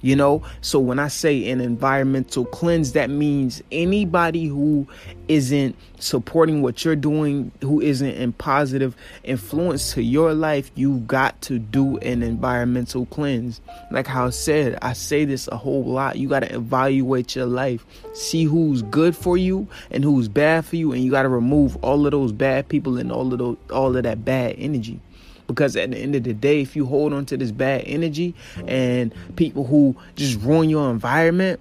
You 0.04 0.14
know, 0.16 0.42
so 0.61 0.80
when 0.80 0.99
I 0.99 1.08
say 1.08 1.49
an 1.49 1.62
environmental 1.62 2.44
cleanse, 2.44 2.92
that 2.92 3.08
means 3.08 3.62
anybody 3.73 4.44
who 4.44 4.87
isn't 5.28 5.76
supporting 5.99 6.61
what 6.61 6.84
you're 6.84 6.94
doing, 6.94 7.50
who 7.62 7.80
isn't 7.80 8.11
in 8.11 8.34
positive 8.34 8.94
influence 9.23 9.94
to 9.94 10.02
your 10.02 10.34
life, 10.34 10.70
you 10.75 10.99
got 11.06 11.40
to 11.40 11.58
do 11.58 11.96
an 12.00 12.23
environmental 12.23 13.06
cleanse. 13.06 13.62
Like 13.90 14.06
how 14.06 14.26
I 14.26 14.30
said, 14.30 14.78
I 14.82 14.92
say 14.92 15.25
this 15.25 15.49
a 15.49 15.56
whole 15.56 15.84
lot. 15.84 16.18
You 16.18 16.28
got 16.28 16.40
to 16.40 16.54
evaluate 16.54 17.34
your 17.34 17.46
life, 17.46 17.87
see 18.12 18.44
who's 18.44 18.82
good 18.82 19.16
for 19.16 19.38
you 19.38 19.66
and 19.90 20.04
who's 20.04 20.28
bad 20.28 20.66
for 20.66 20.76
you, 20.76 20.92
and 20.92 21.02
you 21.02 21.11
got 21.11 21.23
to 21.23 21.30
remove 21.30 21.76
all 21.76 22.04
of 22.04 22.12
those 22.12 22.30
bad 22.30 22.68
people 22.68 22.99
and 22.99 23.11
all 23.11 23.32
of 23.32 23.38
those, 23.38 23.56
all 23.70 23.96
of 23.96 24.02
that 24.02 24.23
bad 24.23 24.56
energy. 24.58 25.00
Because 25.46 25.76
at 25.76 25.90
the 25.90 25.98
end 25.98 26.14
of 26.14 26.24
the 26.24 26.32
day, 26.32 26.62
if 26.62 26.74
you 26.74 26.86
hold 26.86 27.12
on 27.12 27.26
to 27.26 27.36
this 27.36 27.52
bad 27.52 27.82
energy 27.86 28.34
and 28.66 29.14
people 29.36 29.64
who 29.64 29.94
just 30.16 30.40
ruin 30.40 30.70
your 30.70 30.90
environment, 30.90 31.60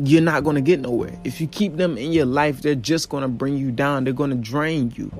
you're 0.00 0.22
not 0.22 0.44
going 0.44 0.56
to 0.56 0.62
get 0.62 0.80
nowhere. 0.80 1.16
If 1.24 1.40
you 1.40 1.46
keep 1.46 1.76
them 1.76 1.98
in 1.98 2.12
your 2.12 2.26
life, 2.26 2.62
they're 2.62 2.74
just 2.74 3.08
going 3.08 3.22
to 3.22 3.28
bring 3.28 3.56
you 3.56 3.70
down. 3.70 4.04
They're 4.04 4.12
going 4.12 4.30
to 4.30 4.36
drain 4.36 4.92
you. 4.96 5.10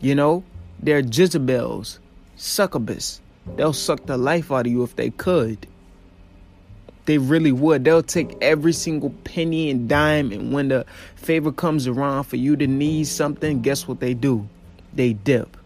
You 0.00 0.14
know, 0.14 0.44
they're 0.80 1.00
Jezebels, 1.00 2.00
succubus. 2.36 3.20
They'll 3.56 3.72
suck 3.72 4.06
the 4.06 4.16
life 4.16 4.50
out 4.52 4.66
of 4.66 4.72
you 4.72 4.82
if 4.82 4.96
they 4.96 5.10
could. 5.10 5.66
They 7.04 7.18
really 7.18 7.52
would. 7.52 7.84
They'll 7.84 8.02
take 8.02 8.36
every 8.40 8.72
single 8.72 9.10
penny 9.24 9.70
and 9.70 9.88
dime, 9.88 10.30
and 10.30 10.52
when 10.52 10.68
the 10.68 10.86
favor 11.16 11.50
comes 11.50 11.88
around 11.88 12.24
for 12.24 12.36
you 12.36 12.54
to 12.56 12.66
need 12.66 13.08
something, 13.08 13.60
guess 13.60 13.88
what 13.88 13.98
they 13.98 14.14
do? 14.14 14.48
They 14.94 15.12
dip. 15.12 15.56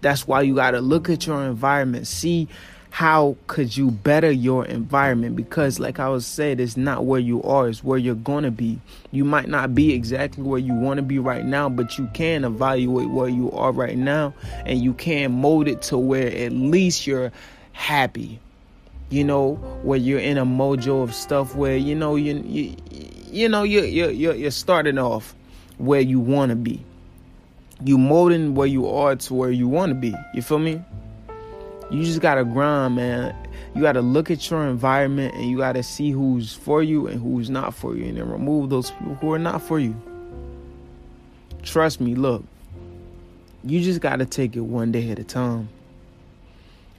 That's 0.00 0.26
why 0.26 0.42
you 0.42 0.54
got 0.54 0.72
to 0.72 0.80
look 0.80 1.08
at 1.10 1.26
your 1.26 1.44
environment, 1.44 2.06
see 2.06 2.48
how 2.90 3.36
could 3.46 3.76
you 3.76 3.90
better 3.90 4.30
your 4.30 4.64
environment? 4.66 5.36
Because 5.36 5.78
like 5.78 6.00
i 6.00 6.08
was 6.08 6.26
said 6.26 6.58
it's 6.58 6.76
not 6.76 7.04
where 7.04 7.20
you 7.20 7.42
are 7.42 7.68
it's 7.68 7.84
where 7.84 7.98
you're 7.98 8.14
gonna 8.14 8.50
be. 8.50 8.80
You 9.10 9.24
might 9.24 9.48
not 9.48 9.74
be 9.74 9.92
exactly 9.92 10.42
where 10.42 10.58
you 10.58 10.74
want 10.74 10.98
to 10.98 11.02
be 11.02 11.18
right 11.18 11.44
now 11.44 11.68
but 11.68 11.98
you 11.98 12.08
can 12.14 12.44
evaluate 12.44 13.10
where 13.10 13.28
you 13.28 13.50
are 13.52 13.72
right 13.72 13.96
now 13.96 14.34
and 14.64 14.82
you 14.82 14.94
can 14.94 15.32
mold 15.32 15.68
it 15.68 15.82
to 15.82 15.98
where 15.98 16.26
at 16.26 16.52
least 16.52 17.06
you're 17.06 17.30
happy. 17.72 18.40
You 19.10 19.24
know 19.24 19.54
where 19.82 19.98
you're 19.98 20.18
in 20.18 20.36
a 20.36 20.44
mojo 20.44 21.02
of 21.02 21.14
stuff 21.14 21.54
where 21.54 21.76
you 21.76 21.94
know 21.94 22.16
you 22.16 22.42
you, 22.44 22.76
you 23.30 23.48
know 23.48 23.62
you're, 23.62 23.84
you're 23.84 24.34
you're 24.34 24.50
starting 24.50 24.98
off 24.98 25.34
where 25.76 26.00
you 26.00 26.20
want 26.20 26.50
to 26.50 26.56
be 26.56 26.84
you 27.84 27.96
molding 27.96 28.54
where 28.54 28.66
you 28.66 28.88
are 28.88 29.14
to 29.16 29.34
where 29.34 29.50
you 29.50 29.68
want 29.68 29.90
to 29.90 29.94
be 29.94 30.14
you 30.34 30.42
feel 30.42 30.58
me 30.58 30.82
you 31.90 32.04
just 32.04 32.20
gotta 32.20 32.44
grind, 32.44 32.96
man. 32.96 33.34
You 33.74 33.80
gotta 33.80 34.02
look 34.02 34.30
at 34.30 34.50
your 34.50 34.66
environment 34.66 35.34
and 35.34 35.50
you 35.50 35.56
gotta 35.56 35.82
see 35.82 36.10
who's 36.10 36.52
for 36.52 36.82
you 36.82 37.06
and 37.06 37.20
who's 37.20 37.48
not 37.48 37.74
for 37.74 37.96
you, 37.96 38.04
and 38.04 38.18
then 38.18 38.28
remove 38.28 38.68
those 38.68 38.90
people 38.90 39.14
who 39.14 39.32
are 39.32 39.38
not 39.38 39.62
for 39.62 39.78
you. 39.78 39.96
Trust 41.62 42.00
me, 42.00 42.14
look, 42.14 42.44
you 43.64 43.80
just 43.80 44.00
gotta 44.00 44.26
take 44.26 44.54
it 44.54 44.60
one 44.60 44.92
day 44.92 45.10
at 45.10 45.18
a 45.18 45.24
time. 45.24 45.70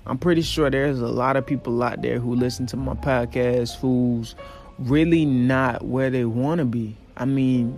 I'm 0.08 0.18
pretty 0.18 0.42
sure 0.42 0.72
there's 0.72 1.00
a 1.00 1.08
lot 1.08 1.38
of 1.38 1.46
people 1.46 1.84
out 1.84 2.02
there 2.02 2.20
who 2.20 2.34
listen 2.34 2.66
to 2.68 2.78
my 2.78 2.96
podcast 2.96 3.78
who's 3.78 4.34
really 4.80 5.24
not 5.24 5.86
where 5.86 6.10
they 6.10 6.26
wanna 6.26 6.66
be. 6.66 6.96
I 7.16 7.26
mean, 7.26 7.78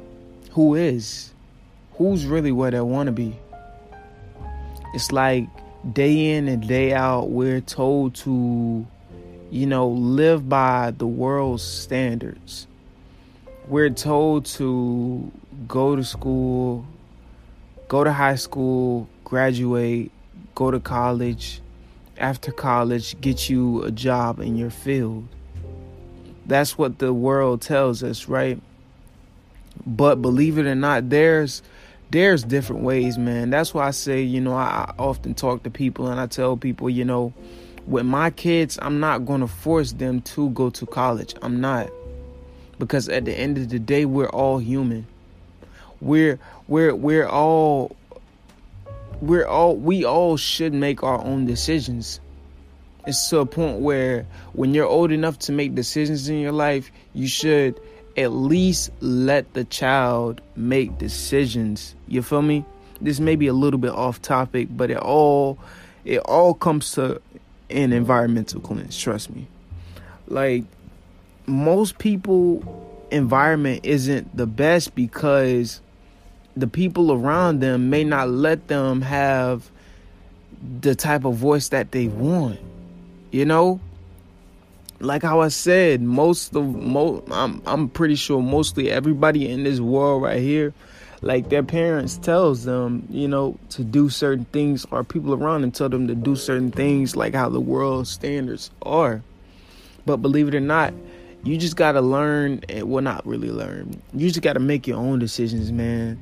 who 0.51 0.75
is? 0.75 1.34
Who's 1.93 2.25
really 2.25 2.51
where 2.51 2.71
they 2.71 2.81
wanna 2.81 3.12
be? 3.12 3.36
It's 4.93 5.12
like 5.12 5.48
day 5.93 6.31
in 6.31 6.48
and 6.48 6.67
day 6.67 6.93
out, 6.93 7.29
we're 7.29 7.62
told 7.62 8.15
to, 8.15 8.86
you 9.50 9.65
know, 9.65 9.88
live 9.88 10.48
by 10.48 10.91
the 10.91 11.07
world's 11.07 11.63
standards. 11.63 12.67
We're 13.67 13.89
told 13.89 14.45
to 14.57 15.31
go 15.67 15.95
to 15.95 16.03
school, 16.03 16.86
go 17.88 18.03
to 18.03 18.12
high 18.12 18.36
school, 18.36 19.07
graduate, 19.24 20.12
go 20.55 20.71
to 20.71 20.79
college, 20.79 21.62
after 22.17 22.51
college, 22.51 23.19
get 23.21 23.50
you 23.50 23.83
a 23.83 23.91
job 23.91 24.39
in 24.39 24.55
your 24.55 24.69
field. 24.69 25.27
That's 26.45 26.77
what 26.77 27.00
the 27.00 27.13
world 27.13 27.62
tells 27.62 28.03
us, 28.03 28.27
right? 28.27 28.62
But 29.85 30.21
believe 30.21 30.57
it 30.57 30.65
or 30.65 30.75
not, 30.75 31.09
there's 31.09 31.61
there's 32.11 32.43
different 32.43 32.83
ways, 32.83 33.17
man. 33.17 33.50
That's 33.50 33.73
why 33.73 33.88
I 33.88 33.91
say, 33.91 34.21
you 34.21 34.41
know, 34.41 34.53
I 34.53 34.93
often 35.00 35.33
talk 35.33 35.63
to 35.63 35.69
people 35.69 36.07
and 36.07 36.19
I 36.19 36.27
tell 36.27 36.57
people, 36.57 36.89
you 36.89 37.05
know, 37.05 37.33
with 37.88 38.05
my 38.05 38.29
kids, 38.31 38.77
I'm 38.81 39.00
not 39.00 39.25
going 39.25 39.41
to 39.41 39.47
force 39.47 39.93
them 39.93 40.21
to 40.21 40.50
go 40.50 40.69
to 40.71 40.85
college. 40.85 41.33
I'm 41.41 41.61
not. 41.61 41.89
Because 42.79 43.07
at 43.09 43.25
the 43.25 43.33
end 43.33 43.57
of 43.57 43.69
the 43.69 43.79
day, 43.79 44.05
we're 44.05 44.29
all 44.29 44.57
human. 44.57 45.07
We're 46.01 46.39
we're 46.67 46.95
we're 46.95 47.27
all 47.27 47.95
we're 49.21 49.45
all 49.45 49.75
we 49.75 50.03
all 50.03 50.35
should 50.35 50.73
make 50.73 51.03
our 51.03 51.23
own 51.23 51.45
decisions. 51.45 52.19
It's 53.05 53.29
to 53.29 53.39
a 53.39 53.45
point 53.45 53.79
where 53.79 54.25
when 54.53 54.73
you're 54.73 54.88
old 54.88 55.11
enough 55.11 55.39
to 55.39 55.51
make 55.51 55.75
decisions 55.75 56.27
in 56.27 56.39
your 56.39 56.51
life, 56.51 56.91
you 57.13 57.27
should 57.27 57.79
at 58.18 58.32
least 58.32 58.91
let 59.00 59.53
the 59.53 59.63
child 59.65 60.41
make 60.56 60.98
decisions. 60.98 61.96
You 62.08 62.22
feel 62.22 62.41
me? 62.41 62.65
This 63.00 63.20
may 63.20 63.36
be 63.36 63.48
a 63.48 63.53
little 63.53 63.80
bit 63.80 63.91
off 63.91 64.22
topic, 64.22 64.68
but 64.72 64.91
it 64.91 64.98
all 64.98 65.58
it 66.03 66.20
all 66.20 66.53
comes 66.53 66.91
to 66.94 67.22
an 67.70 67.94
environmental 67.94 68.60
cleanse, 68.62 69.00
trust 69.00 69.30
me. 69.30 69.48
Like 70.27 70.63
most 71.46 71.98
people 71.98 72.63
environment 73.12 73.82
isn't 73.84 74.36
the 74.36 74.48
best 74.48 74.96
because 74.96 75.82
the 76.56 76.68
people 76.68 77.12
around 77.12 77.60
them 77.60 77.89
may 77.89 78.03
not 78.03 78.30
let 78.30 78.68
them 78.68 79.01
have 79.01 79.70
the 80.82 80.96
type 80.96 81.25
of 81.25 81.36
voice 81.36 81.70
that 81.70 81.91
they 81.91 82.08
want. 82.08 82.60
You 83.32 83.46
know? 83.46 83.80
Like 85.01 85.24
how 85.24 85.41
I 85.41 85.48
said, 85.48 86.01
most 86.01 86.55
of 86.55 86.63
most 86.75 87.24
I'm 87.31 87.62
I'm 87.65 87.89
pretty 87.89 88.15
sure 88.15 88.41
mostly 88.41 88.91
everybody 88.91 89.50
in 89.50 89.63
this 89.63 89.79
world 89.79 90.24
right 90.24 90.39
here, 90.39 90.74
like 91.22 91.50
their 91.50 91.63
parents 91.63 92.17
tells 92.17 92.63
them, 92.63 93.08
you 93.10 93.27
know, 93.27 93.58
to 93.70 93.84
do 93.84 94.10
certain 94.10 94.46
things, 94.46 94.86
or 94.91 95.03
people 95.03 95.34
around 95.34 95.62
them 95.62 95.72
tell 95.72 95.89
them 95.89 96.08
to 96.08 96.15
do 96.15 96.36
certain 96.36 96.72
things, 96.72 97.15
like 97.15 97.34
how 97.34 97.50
the 97.50 97.60
world 97.60 98.08
standards 98.08 98.70
are. 98.84 99.22
But 100.05 100.17
believe 100.17 100.48
it 100.48 100.55
or 100.55 100.60
not, 100.60 100.93
you 101.43 101.58
just 101.58 101.75
gotta 101.75 102.01
learn. 102.01 102.62
Eh, 102.70 102.81
well, 102.84 103.03
not 103.03 103.25
really 103.25 103.51
learn. 103.51 104.00
You 104.13 104.29
just 104.29 104.41
gotta 104.41 104.60
make 104.60 104.88
your 104.88 104.98
own 104.98 105.20
decisions, 105.20 105.72
man. 105.72 106.20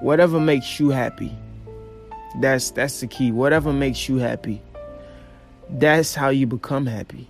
Whatever 0.00 0.40
makes 0.40 0.80
you 0.80 0.88
happy. 0.88 1.34
That's 2.40 2.70
that's 2.70 3.00
the 3.00 3.06
key. 3.06 3.30
Whatever 3.30 3.72
makes 3.72 4.08
you 4.08 4.16
happy. 4.16 4.62
That's 5.68 6.14
how 6.14 6.30
you 6.30 6.46
become 6.46 6.86
happy. 6.86 7.28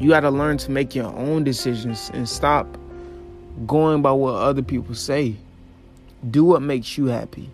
You 0.00 0.08
got 0.08 0.20
to 0.20 0.30
learn 0.30 0.56
to 0.58 0.70
make 0.70 0.94
your 0.94 1.14
own 1.14 1.44
decisions 1.44 2.10
and 2.14 2.26
stop 2.26 2.66
going 3.66 4.00
by 4.00 4.12
what 4.12 4.34
other 4.34 4.62
people 4.62 4.94
say. 4.94 5.36
Do 6.30 6.42
what 6.42 6.62
makes 6.62 6.96
you 6.96 7.06
happy. 7.06 7.50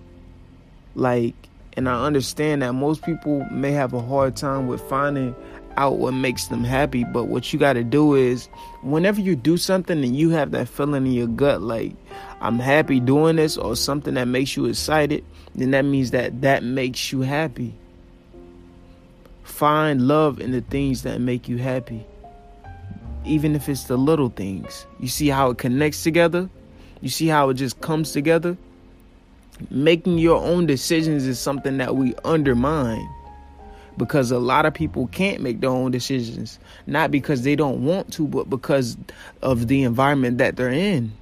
Like, 0.95 1.35
and 1.73 1.89
I 1.89 2.05
understand 2.07 2.63
that 2.63 2.73
most 2.73 3.03
people 3.03 3.45
may 3.51 3.73
have 3.73 3.95
a 3.95 4.01
hard 4.01 4.37
time 4.37 4.69
with 4.69 4.81
finding 4.83 5.35
out 5.77 5.99
what 5.99 6.15
makes 6.15 6.47
them 6.47 6.63
happy, 6.63 7.03
but 7.03 7.25
what 7.25 7.53
you 7.53 7.59
got 7.59 7.73
to 7.73 7.83
do 7.83 8.15
is 8.15 8.49
whenever 8.83 9.21
you 9.21 9.35
do 9.35 9.57
something 9.57 10.05
and 10.05 10.17
you 10.17 10.31
have 10.31 10.53
that 10.53 10.69
feeling 10.69 11.05
in 11.05 11.13
your 11.13 11.27
gut 11.27 11.63
like 11.63 11.97
I'm 12.41 12.61
happy 12.61 13.01
doing 13.01 13.37
this 13.37 13.57
or 13.57 13.75
something 13.75 14.15
that 14.15 14.29
makes 14.29 14.57
you 14.57 14.67
excited, 14.67 15.25
then 15.57 15.73
that 15.73 15.85
means 15.85 16.13
that 16.13 16.43
that 16.43 16.63
makes 16.63 17.11
you 17.11 17.23
happy. 17.23 17.75
Find 19.43 20.07
love 20.07 20.41
in 20.41 20.53
the 20.53 20.61
things 20.61 21.03
that 21.03 21.21
make 21.21 21.49
you 21.49 21.59
happy 21.59 22.07
even 23.27 23.55
if 23.55 23.69
it's 23.69 23.85
the 23.85 23.97
little 23.97 24.31
things. 24.31 24.87
You 25.01 25.09
see 25.09 25.29
how 25.29 25.51
it 25.51 25.59
connects 25.59 26.03
together? 26.03 26.49
You 27.01 27.09
see 27.09 27.27
how 27.27 27.51
it 27.51 27.55
just 27.55 27.81
comes 27.81 28.13
together? 28.13 28.57
Making 29.71 30.19
your 30.19 30.43
own 30.43 30.67
decisions 30.67 31.27
is 31.27 31.39
something 31.39 31.79
that 31.79 31.97
we 31.97 32.15
undermine 32.25 33.09
because 33.97 34.31
a 34.31 34.39
lot 34.39 34.67
of 34.67 34.75
people 34.75 35.07
can't 35.09 35.41
make 35.41 35.61
their 35.61 35.71
own 35.71 35.91
decisions, 35.91 36.59
not 36.87 37.11
because 37.11 37.43
they 37.43 37.57
don't 37.57 37.85
want 37.85 38.13
to, 38.13 38.27
but 38.27 38.49
because 38.51 38.97
of 39.43 39.69
the 39.69 39.83
environment 39.83 40.39
that 40.39 40.57
they're 40.57 40.69
in. 40.69 41.13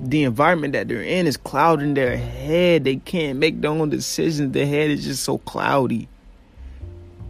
The 0.00 0.24
environment 0.24 0.72
that 0.74 0.88
they're 0.88 1.02
in 1.02 1.26
is 1.26 1.36
clouding 1.36 1.94
their 1.94 2.16
head. 2.16 2.84
They 2.84 2.96
can't 2.96 3.38
make 3.38 3.60
their 3.60 3.70
own 3.70 3.88
decisions. 3.88 4.52
Their 4.52 4.66
head 4.66 4.90
is 4.90 5.04
just 5.04 5.22
so 5.22 5.38
cloudy. 5.38 6.08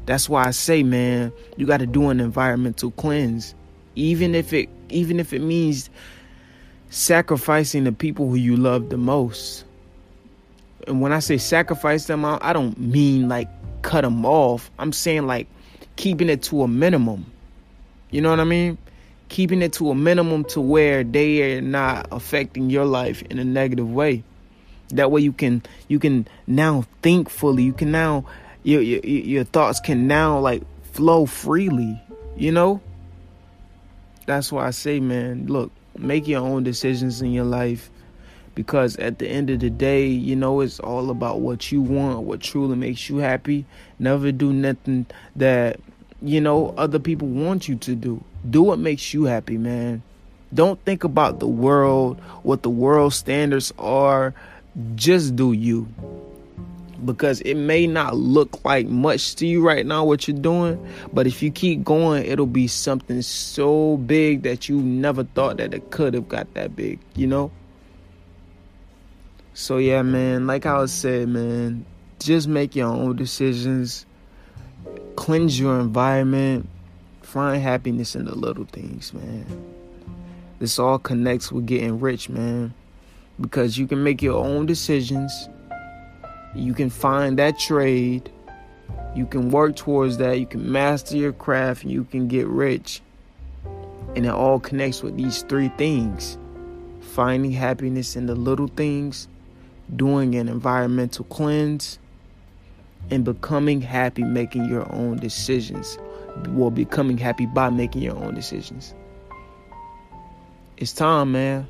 That's 0.07 0.29
why 0.29 0.47
I 0.47 0.51
say, 0.53 0.83
man, 0.83 1.33
you 1.57 1.67
got 1.67 1.79
to 1.79 1.87
do 1.87 2.09
an 2.09 2.21
environmental 2.21 2.91
cleanse 2.93 3.55
even 3.97 4.35
if 4.35 4.53
it 4.53 4.69
even 4.91 5.19
if 5.19 5.33
it 5.33 5.41
means 5.41 5.91
sacrificing 6.91 7.85
the 7.85 7.93
people 7.93 8.29
who 8.29 8.37
you 8.37 8.57
love 8.57 8.91
the 8.91 8.97
most. 8.97 9.65
And 10.87 11.01
when 11.01 11.13
I 11.13 11.19
say 11.19 11.39
sacrifice 11.39 12.07
them, 12.07 12.25
I 12.25 12.53
don't 12.53 12.79
mean 12.79 13.29
like 13.29 13.49
cut 13.83 14.03
them 14.03 14.25
off. 14.25 14.71
I'm 14.79 14.93
saying 14.93 15.27
like 15.27 15.49
keeping 15.97 16.29
it 16.29 16.43
to 16.45 16.63
a 16.63 16.69
minimum. 16.69 17.27
You 18.11 18.21
know 18.21 18.31
what 18.31 18.41
I 18.41 18.45
mean? 18.45 18.79
Keeping 19.29 19.63
it 19.63 19.73
to 19.75 19.91
a 19.91 19.95
minimum 19.95 20.45
to 20.45 20.61
where 20.61 21.03
they 21.03 21.57
are 21.57 21.61
not 21.61 22.07
affecting 22.13 22.71
your 22.71 22.85
life 22.85 23.23
in 23.23 23.41
a 23.41 23.45
negative 23.45 23.91
way. 23.91 24.23
That 24.91 25.11
way 25.11 25.21
you 25.23 25.33
can 25.33 25.63
you 25.89 25.99
can 25.99 26.29
now 26.47 26.85
think 27.03 27.29
fully. 27.29 27.65
You 27.65 27.73
can 27.73 27.91
now 27.91 28.25
your 28.63 28.83
your, 28.83 29.05
your 29.05 29.45
thoughts 29.45 29.81
can 29.81 30.07
now 30.07 30.39
like 30.39 30.63
flow 30.93 31.27
freely. 31.27 32.01
You 32.37 32.53
know? 32.53 32.81
That's 34.27 34.53
why 34.53 34.67
I 34.67 34.71
say, 34.71 35.01
man, 35.01 35.47
look, 35.47 35.71
make 35.97 36.29
your 36.29 36.41
own 36.41 36.65
decisions 36.65 37.23
in 37.23 37.33
your 37.33 37.45
life 37.45 37.91
because 38.55 38.97
at 38.97 39.19
the 39.19 39.29
end 39.29 39.51
of 39.51 39.61
the 39.61 39.71
day, 39.71 40.07
you 40.07 40.35
know, 40.35 40.61
it's 40.61 40.81
all 40.81 41.11
about 41.11 41.41
what 41.41 41.71
you 41.71 41.81
want, 41.81 42.21
what 42.21 42.41
truly 42.41 42.75
makes 42.77 43.09
you 43.09 43.19
happy. 43.19 43.65
Never 43.99 44.33
do 44.33 44.53
nothing 44.53 45.07
that, 45.37 45.79
you 46.23 46.41
know, 46.41 46.75
other 46.77 46.99
people 46.99 47.29
want 47.29 47.69
you 47.69 47.77
to 47.77 47.95
do. 47.95 48.25
Do 48.49 48.63
what 48.63 48.79
makes 48.79 49.13
you 49.13 49.25
happy, 49.25 49.59
man. 49.59 50.03
Don't 50.55 50.83
think 50.85 51.05
about 51.05 51.39
the 51.39 51.47
world, 51.47 52.19
what 52.43 52.63
the 52.63 52.71
world 52.71 53.13
standards 53.13 53.73
are. 53.79 54.35
Just 54.95 55.37
do 55.37 55.53
you. 55.53 55.87
Because 57.05 57.41
it 57.43 57.55
may 57.55 57.87
not 57.87 58.17
look 58.17 58.65
like 58.65 58.87
much 58.87 59.35
to 59.37 59.47
you 59.47 59.67
right 59.67 59.85
now 59.85 60.05
what 60.05 60.27
you're 60.27 60.37
doing, 60.37 60.85
but 61.13 61.27
if 61.27 61.43
you 61.43 61.51
keep 61.51 61.85
going, 61.85 62.25
it'll 62.25 62.47
be 62.47 62.67
something 62.67 63.21
so 63.21 63.99
big 63.99 64.43
that 64.45 64.69
you 64.69 64.81
never 64.81 65.25
thought 65.25 65.59
that 65.59 65.75
it 65.75 65.91
could 65.91 66.15
have 66.15 66.29
got 66.29 66.53
that 66.55 66.75
big, 66.75 66.99
you 67.15 67.27
know? 67.27 67.51
So 69.53 69.77
yeah, 69.79 70.03
man, 70.03 70.47
like 70.47 70.65
I 70.67 70.79
was 70.79 70.93
said, 70.93 71.29
man, 71.29 71.85
just 72.19 72.49
make 72.49 72.75
your 72.75 72.89
own 72.89 73.17
decisions. 73.17 74.07
Cleanse 75.17 75.59
your 75.59 75.81
environment. 75.81 76.69
Find 77.23 77.63
happiness 77.63 78.15
in 78.15 78.25
the 78.25 78.35
little 78.35 78.65
things, 78.67 79.13
man. 79.13 79.47
This 80.59 80.79
all 80.79 80.99
connects 80.99 81.53
with 81.53 81.67
getting 81.67 82.01
rich, 82.01 82.29
man. 82.29 82.73
Because 83.41 83.77
you 83.77 83.87
can 83.87 84.03
make 84.03 84.23
your 84.23 84.43
own 84.43 84.65
decisions. 84.67 85.49
You 86.57 86.75
can 86.75 86.91
find 86.91 87.39
that 87.39 87.59
trade. 87.59 88.31
You 89.15 89.27
can 89.27 89.51
work 89.51 89.77
towards 89.77 90.19
that. 90.19 90.39
You 90.39 90.47
can 90.47 90.71
master 90.71 91.17
your 91.17 91.33
craft 91.33 91.85
you 91.85 92.05
can 92.05 92.29
get 92.29 92.47
rich. 92.47 93.01
And 94.15 94.25
it 94.25 94.33
all 94.33 94.59
connects 94.59 95.03
with 95.03 95.17
these 95.17 95.43
three 95.43 95.69
things 95.77 96.39
finding 97.17 97.51
happiness 97.51 98.15
in 98.15 98.27
the 98.27 98.35
little 98.35 98.69
things, 98.69 99.27
doing 99.95 100.35
an 100.35 100.51
environmental 100.51 101.25
cleanse, 101.27 101.99
and 103.11 103.25
becoming 103.25 103.81
happy 103.81 104.23
making 104.23 104.67
your 104.67 104.91
own 104.93 105.17
decisions. 105.17 105.99
Well, 106.49 106.71
becoming 106.71 107.17
happy 107.17 107.47
by 107.47 107.71
making 107.71 108.03
your 108.03 108.17
own 108.17 108.35
decisions. 108.35 108.95
It's 110.77 110.93
time, 110.93 111.33
man. 111.33 111.67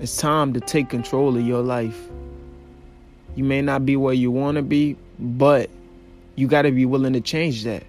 It's 0.00 0.16
time 0.16 0.54
to 0.54 0.60
take 0.60 0.88
control 0.88 1.36
of 1.36 1.44
your 1.44 1.60
life. 1.60 2.08
You 3.38 3.44
may 3.44 3.62
not 3.62 3.86
be 3.86 3.94
where 3.94 4.14
you 4.14 4.32
want 4.32 4.56
to 4.56 4.62
be, 4.62 4.96
but 5.16 5.70
you 6.34 6.48
got 6.48 6.62
to 6.62 6.72
be 6.72 6.86
willing 6.86 7.12
to 7.12 7.20
change 7.20 7.62
that. 7.62 7.84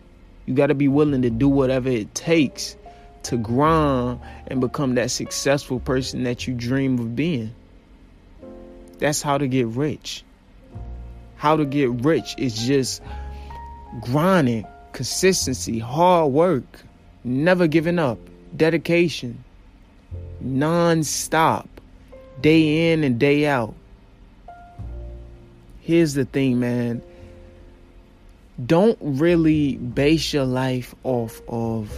You 0.46 0.54
got 0.54 0.68
to 0.68 0.76
be 0.76 0.88
willing 0.88 1.24
to 1.24 1.32
do 1.32 1.50
whatever 1.50 1.90
it 1.90 2.14
takes 2.14 2.78
to 3.24 3.36
grind 3.36 4.20
and 4.46 4.62
become 4.62 4.94
that 4.94 5.10
successful 5.10 5.80
person 5.80 6.24
that 6.26 6.46
you 6.46 6.54
dream 6.54 7.00
of 7.00 7.16
being. 7.16 7.56
That's 9.00 9.24
how 9.24 9.40
to 9.40 9.48
get 9.48 9.66
rich. 9.66 10.24
How 11.36 11.56
to 11.56 11.66
get 11.66 11.90
rich 11.90 12.36
is 12.38 12.68
just 12.68 13.02
grinding, 14.02 14.68
consistency, 14.92 15.80
hard 15.80 16.32
work, 16.32 16.82
never 17.24 17.66
giving 17.66 17.98
up, 17.98 18.20
dedication, 18.56 19.44
non-stop, 20.42 21.68
day 22.40 22.92
in 22.92 23.04
and 23.04 23.20
day 23.20 23.48
out. 23.48 23.74
Here's 25.90 26.14
the 26.14 26.26
thing, 26.26 26.60
man. 26.60 27.02
Don't 28.64 29.00
really 29.02 29.76
base 29.76 30.32
your 30.32 30.46
life 30.46 30.94
off 31.02 31.42
of 31.48 31.92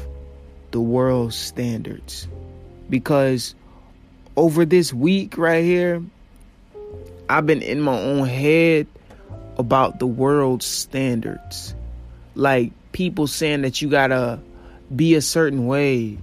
the 0.71 0.79
world's 0.79 1.35
standards. 1.35 2.25
Because 2.89 3.53
over 4.37 4.63
this 4.63 4.93
week 4.93 5.37
right 5.37 5.65
here, 5.65 6.01
I've 7.27 7.45
been 7.45 7.61
in 7.61 7.81
my 7.81 7.99
own 7.99 8.29
head 8.29 8.87
about 9.57 9.99
the 9.99 10.07
world's 10.07 10.65
standards. 10.65 11.75
Like 12.33 12.71
people 12.93 13.27
saying 13.27 13.63
that 13.63 13.81
you 13.81 13.89
gotta 13.89 14.39
be 14.95 15.15
a 15.15 15.21
certain 15.21 15.67
way, 15.67 16.17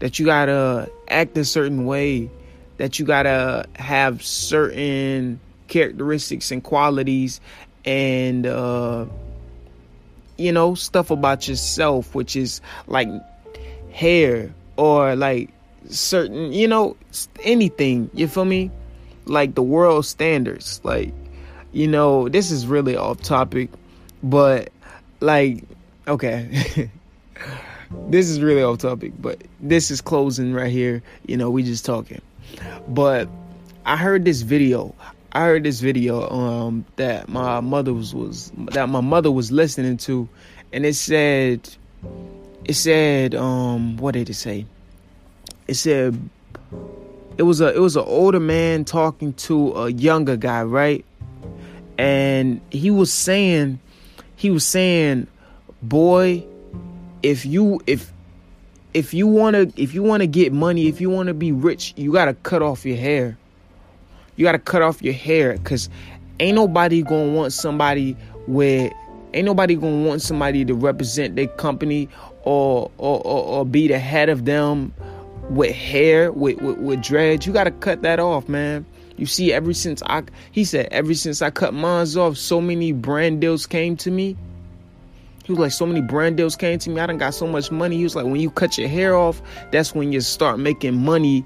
that 0.00 0.18
you 0.18 0.26
gotta 0.26 0.90
act 1.06 1.38
a 1.38 1.44
certain 1.44 1.86
way, 1.86 2.30
that 2.78 2.98
you 2.98 3.06
gotta 3.06 3.66
have 3.76 4.24
certain 4.24 5.38
characteristics 5.72 6.50
and 6.50 6.62
qualities 6.62 7.40
and 7.84 8.46
uh 8.46 9.06
you 10.36 10.52
know 10.52 10.74
stuff 10.74 11.10
about 11.10 11.48
yourself 11.48 12.14
which 12.14 12.36
is 12.36 12.60
like 12.86 13.08
hair 13.90 14.52
or 14.76 15.16
like 15.16 15.50
certain 15.88 16.52
you 16.52 16.68
know 16.68 16.96
anything 17.42 18.10
you 18.12 18.28
feel 18.28 18.44
me 18.44 18.70
like 19.24 19.54
the 19.54 19.62
world 19.62 20.04
standards 20.04 20.80
like 20.84 21.12
you 21.72 21.88
know, 21.88 22.28
this 22.28 22.50
is 22.50 22.66
really 22.66 22.96
off 22.96 23.22
topic, 23.22 23.70
but 24.22 24.70
like, 25.20 25.64
okay. 26.06 26.90
this 28.08 28.28
is 28.28 28.40
really 28.40 28.62
off 28.62 28.78
topic, 28.78 29.12
but 29.18 29.42
this 29.60 29.90
is 29.90 30.00
closing 30.00 30.52
right 30.52 30.70
here. 30.70 31.02
You 31.26 31.38
know, 31.38 31.50
we 31.50 31.62
just 31.62 31.84
talking. 31.84 32.20
But 32.86 33.28
I 33.86 33.96
heard 33.96 34.24
this 34.24 34.42
video. 34.42 34.94
I 35.32 35.40
heard 35.46 35.64
this 35.64 35.80
video 35.80 36.28
um 36.28 36.84
that 36.96 37.28
my 37.28 37.60
mother 37.60 37.92
was, 37.92 38.14
was 38.14 38.52
that 38.72 38.88
my 38.88 39.00
mother 39.00 39.30
was 39.30 39.50
listening 39.50 39.96
to 39.98 40.28
and 40.72 40.84
it 40.84 40.94
said 40.94 41.68
it 42.64 42.74
said 42.74 43.34
um 43.34 43.96
what 43.96 44.12
did 44.12 44.30
it 44.30 44.34
say? 44.34 44.66
It 45.66 45.74
said 45.74 46.18
it 47.38 47.42
was 47.44 47.60
a 47.60 47.74
it 47.74 47.80
was 47.80 47.96
an 47.96 48.04
older 48.06 48.40
man 48.40 48.84
talking 48.84 49.32
to 49.34 49.72
a 49.72 49.90
younger 49.90 50.36
guy, 50.36 50.62
right? 50.62 51.04
and 51.98 52.60
he 52.70 52.90
was 52.90 53.12
saying 53.12 53.78
he 54.36 54.50
was 54.50 54.64
saying 54.64 55.26
boy 55.82 56.44
if 57.22 57.44
you 57.44 57.80
if 57.86 58.12
if 58.94 59.14
you 59.14 59.26
want 59.26 59.54
to 59.54 59.80
if 59.80 59.94
you 59.94 60.02
want 60.02 60.20
to 60.20 60.26
get 60.26 60.52
money 60.52 60.88
if 60.88 61.00
you 61.00 61.10
want 61.10 61.28
to 61.28 61.34
be 61.34 61.52
rich 61.52 61.94
you 61.96 62.12
got 62.12 62.26
to 62.26 62.34
cut 62.34 62.62
off 62.62 62.84
your 62.84 62.96
hair 62.96 63.38
you 64.36 64.44
got 64.44 64.52
to 64.52 64.58
cut 64.58 64.82
off 64.82 65.02
your 65.02 65.14
hair 65.14 65.56
cuz 65.58 65.88
ain't 66.40 66.56
nobody 66.56 67.02
to 67.02 67.32
want 67.34 67.52
somebody 67.52 68.16
with 68.46 68.92
ain't 69.34 69.46
nobody 69.46 69.76
to 69.76 70.04
want 70.04 70.22
somebody 70.22 70.64
to 70.64 70.74
represent 70.74 71.36
their 71.36 71.48
company 71.48 72.08
or 72.44 72.90
or, 72.98 73.20
or, 73.24 73.44
or 73.44 73.66
be 73.66 73.88
the 73.88 73.98
head 73.98 74.28
of 74.28 74.44
them 74.44 74.92
with 75.50 75.74
hair 75.74 76.32
with 76.32 76.60
with, 76.60 76.78
with 76.78 77.02
dreads 77.02 77.46
you 77.46 77.52
got 77.52 77.64
to 77.64 77.70
cut 77.70 78.02
that 78.02 78.18
off 78.18 78.48
man 78.48 78.84
you 79.16 79.26
see, 79.26 79.52
ever 79.52 79.72
since 79.72 80.02
I, 80.06 80.24
he 80.50 80.64
said, 80.64 80.88
ever 80.90 81.14
since 81.14 81.42
I 81.42 81.50
cut 81.50 81.74
mines 81.74 82.16
off, 82.16 82.36
so 82.36 82.60
many 82.60 82.90
brand 82.92 83.40
deals 83.40 83.66
came 83.66 83.96
to 83.98 84.10
me. 84.10 84.36
He 85.44 85.52
was 85.52 85.58
like, 85.58 85.72
so 85.72 85.86
many 85.86 86.00
brand 86.00 86.36
deals 86.36 86.56
came 86.56 86.78
to 86.80 86.90
me. 86.90 87.00
I 87.00 87.06
done 87.06 87.18
got 87.18 87.34
so 87.34 87.46
much 87.46 87.70
money. 87.70 87.96
He 87.96 88.04
was 88.04 88.16
like, 88.16 88.24
when 88.24 88.40
you 88.40 88.50
cut 88.50 88.78
your 88.78 88.88
hair 88.88 89.14
off, 89.14 89.42
that's 89.70 89.94
when 89.94 90.12
you 90.12 90.20
start 90.20 90.58
making 90.58 90.96
money. 90.96 91.44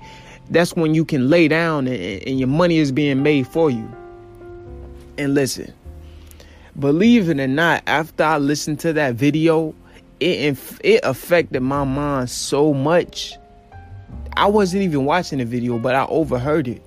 That's 0.50 0.74
when 0.74 0.94
you 0.94 1.04
can 1.04 1.28
lay 1.28 1.48
down 1.48 1.86
and, 1.86 2.22
and 2.22 2.38
your 2.38 2.48
money 2.48 2.78
is 2.78 2.92
being 2.92 3.22
made 3.22 3.46
for 3.46 3.70
you. 3.70 3.90
And 5.18 5.34
listen, 5.34 5.72
believe 6.78 7.28
it 7.28 7.40
or 7.40 7.46
not, 7.48 7.82
after 7.86 8.24
I 8.24 8.38
listened 8.38 8.80
to 8.80 8.92
that 8.94 9.14
video, 9.14 9.74
it 10.20 10.58
it 10.82 11.00
affected 11.02 11.60
my 11.60 11.84
mind 11.84 12.30
so 12.30 12.72
much. 12.72 13.34
I 14.36 14.46
wasn't 14.46 14.82
even 14.82 15.04
watching 15.04 15.38
the 15.38 15.44
video, 15.44 15.78
but 15.78 15.94
I 15.94 16.06
overheard 16.06 16.68
it 16.68 16.82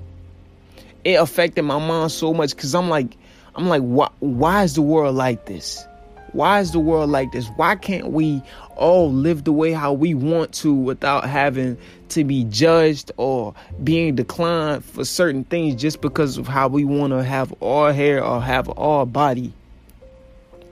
it 1.03 1.13
affected 1.13 1.63
my 1.63 1.79
mind 1.79 2.11
so 2.11 2.33
much 2.33 2.55
because 2.55 2.75
I'm 2.75 2.89
like, 2.89 3.15
I'm 3.55 3.67
like, 3.67 3.81
why, 3.81 4.09
why 4.19 4.63
is 4.63 4.75
the 4.75 4.81
world 4.81 5.15
like 5.15 5.45
this? 5.45 5.85
Why 6.33 6.59
is 6.59 6.71
the 6.71 6.79
world 6.79 7.09
like 7.09 7.31
this? 7.31 7.47
Why 7.55 7.75
can't 7.75 8.11
we 8.11 8.41
all 8.75 9.11
live 9.11 9.43
the 9.43 9.51
way 9.51 9.71
how 9.71 9.93
we 9.93 10.13
want 10.13 10.53
to 10.53 10.73
without 10.73 11.25
having 11.25 11.77
to 12.09 12.23
be 12.23 12.43
judged 12.45 13.11
or 13.17 13.53
being 13.83 14.15
declined 14.15 14.85
for 14.85 15.05
certain 15.05 15.43
things 15.45 15.79
just 15.79 16.01
because 16.01 16.37
of 16.37 16.47
how 16.47 16.67
we 16.67 16.83
want 16.83 17.11
to 17.13 17.23
have 17.23 17.53
our 17.61 17.93
hair 17.93 18.23
or 18.23 18.41
have 18.41 18.69
our 18.77 19.05
body? 19.05 19.53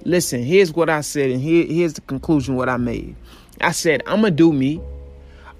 Listen, 0.03 0.43
here's 0.43 0.73
what 0.73 0.89
I 0.89 1.01
said, 1.01 1.31
and 1.31 1.41
here, 1.41 1.65
here's 1.65 1.93
the 1.93 2.01
conclusion 2.01 2.55
what 2.55 2.69
I 2.69 2.77
made. 2.77 3.15
I 3.59 3.71
said, 3.71 4.03
I'm 4.05 4.21
gonna 4.21 4.31
do 4.31 4.53
me. 4.53 4.79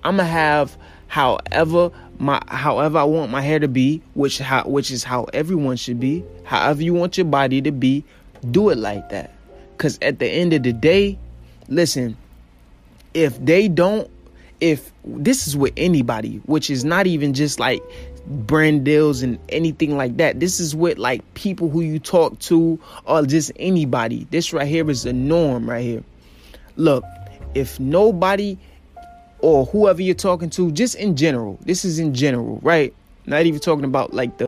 I'm 0.04 0.18
gonna 0.18 0.30
have 0.30 0.78
however 1.08 1.92
my 2.20 2.42
however 2.48 3.00
I 3.00 3.04
want 3.04 3.32
my 3.32 3.42
hair 3.42 3.60
to 3.60 3.68
be, 3.68 4.02
which 4.14 4.38
how 4.38 4.64
which 4.64 4.92
is 4.92 5.04
how 5.04 5.26
everyone 5.34 5.78
should 5.78 6.00
be. 6.00 6.24
However 6.44 6.84
you 6.84 6.94
want 6.94 7.18
your 7.18 7.26
body 7.26 7.62
to 7.62 7.72
be, 7.72 8.04
do 8.52 8.70
it 8.70 8.78
like 8.78 9.10
that. 9.10 9.37
Cuz 9.78 10.00
at 10.02 10.20
the 10.20 10.28
end 10.28 10.54
of 10.54 10.64
the 10.64 10.74
day, 10.74 11.18
listen, 11.68 12.18
if 13.14 13.44
they 13.44 13.68
don't 13.68 14.10
if 14.60 14.92
this 15.06 15.48
is 15.48 15.56
with 15.56 15.74
anybody, 15.78 16.42
which 16.46 16.70
is 16.70 16.84
not 16.84 17.08
even 17.08 17.34
just 17.34 17.60
like 17.60 17.84
brand 18.28 18.84
deals 18.84 19.22
and 19.22 19.40
anything 19.50 19.96
like 19.96 20.18
that. 20.18 20.40
This 20.40 20.60
is 20.60 20.76
with 20.76 20.98
like 20.98 21.22
people 21.34 21.70
who 21.70 21.82
you 21.82 22.00
talk 22.00 22.38
to 22.40 22.80
or 23.06 23.26
just 23.26 23.52
anybody. 23.58 24.28
This 24.32 24.52
right 24.52 24.68
here 24.68 24.90
is 24.90 25.04
the 25.04 25.14
norm 25.14 25.70
right 25.70 25.84
here. 25.84 26.04
Look, 26.76 27.04
if 27.56 27.80
nobody 27.80 28.58
or 29.40 29.66
whoever 29.68 30.02
you're 30.02 30.16
talking 30.16 30.50
to, 30.52 30.72
just 30.72 30.96
in 30.96 31.16
general. 31.16 31.60
This 31.62 31.86
is 31.86 32.00
in 32.00 32.14
general, 32.14 32.60
right? 32.64 32.94
Not 33.26 33.46
even 33.46 33.60
talking 33.60 33.86
about 33.86 34.14
like 34.14 34.38
the 34.38 34.48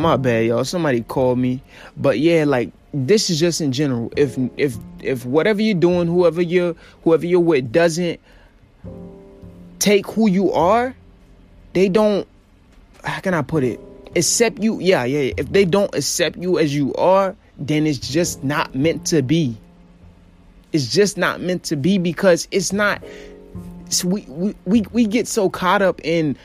my 0.00 0.16
bad, 0.16 0.46
y'all. 0.46 0.64
Somebody 0.64 1.02
called 1.02 1.38
me, 1.38 1.62
but 1.96 2.18
yeah, 2.18 2.44
like 2.44 2.72
this 2.92 3.30
is 3.30 3.38
just 3.38 3.60
in 3.60 3.72
general. 3.72 4.12
If 4.16 4.38
if 4.56 4.76
if 5.00 5.24
whatever 5.24 5.62
you're 5.62 5.74
doing, 5.74 6.08
whoever 6.08 6.42
you're 6.42 6.74
whoever 7.04 7.26
you're 7.26 7.40
with 7.40 7.70
doesn't 7.72 8.20
take 9.78 10.06
who 10.06 10.28
you 10.28 10.52
are, 10.52 10.94
they 11.72 11.88
don't. 11.88 12.26
How 13.04 13.20
can 13.20 13.34
I 13.34 13.42
put 13.42 13.64
it? 13.64 13.80
Accept 14.16 14.62
you. 14.62 14.80
Yeah, 14.80 15.04
yeah. 15.04 15.32
If 15.36 15.52
they 15.52 15.64
don't 15.64 15.94
accept 15.94 16.36
you 16.36 16.58
as 16.58 16.74
you 16.74 16.94
are, 16.94 17.36
then 17.58 17.86
it's 17.86 17.98
just 17.98 18.42
not 18.42 18.74
meant 18.74 19.06
to 19.06 19.22
be. 19.22 19.56
It's 20.72 20.92
just 20.92 21.16
not 21.16 21.40
meant 21.40 21.64
to 21.64 21.76
be 21.76 21.98
because 21.98 22.48
it's 22.50 22.72
not. 22.72 23.02
We, 24.04 24.22
we 24.28 24.54
we 24.66 24.82
we 24.92 25.06
get 25.06 25.26
so 25.26 25.50
caught 25.50 25.82
up 25.82 26.00
in 26.04 26.36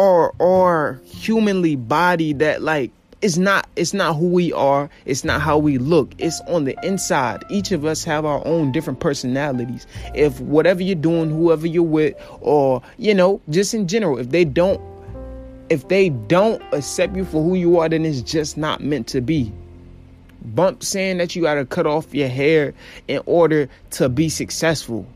our 0.00 0.34
our 0.40 0.98
humanly 1.04 1.76
body 1.76 2.32
that 2.32 2.62
like 2.62 2.90
it's 3.20 3.36
not 3.36 3.68
it's 3.76 3.92
not 3.92 4.16
who 4.16 4.28
we 4.28 4.50
are. 4.54 4.88
It's 5.04 5.24
not 5.24 5.42
how 5.42 5.58
we 5.58 5.76
look. 5.76 6.14
It's 6.16 6.40
on 6.48 6.64
the 6.64 6.74
inside. 6.82 7.44
Each 7.50 7.70
of 7.70 7.84
us 7.84 8.02
have 8.04 8.24
our 8.24 8.44
own 8.46 8.72
different 8.72 9.00
personalities. 9.00 9.86
If 10.14 10.40
whatever 10.40 10.82
you're 10.82 10.94
doing 10.94 11.28
whoever 11.28 11.66
you're 11.66 11.82
with 11.82 12.16
or 12.40 12.80
you 12.96 13.14
know 13.14 13.42
just 13.50 13.74
in 13.74 13.86
general 13.88 14.18
if 14.18 14.30
they 14.30 14.46
don't 14.46 14.80
if 15.68 15.86
they 15.88 16.08
don't 16.08 16.62
accept 16.72 17.14
you 17.14 17.26
for 17.26 17.42
who 17.42 17.54
you 17.54 17.78
are 17.78 17.88
then 17.88 18.06
it's 18.06 18.22
just 18.22 18.56
not 18.56 18.80
meant 18.80 19.06
to 19.08 19.20
be. 19.20 19.52
Bump 20.42 20.82
saying 20.82 21.18
that 21.18 21.36
you 21.36 21.42
gotta 21.42 21.66
cut 21.66 21.86
off 21.86 22.14
your 22.14 22.28
hair 22.28 22.72
in 23.06 23.20
order 23.26 23.68
to 23.90 24.08
be 24.08 24.30
successful. 24.30 25.06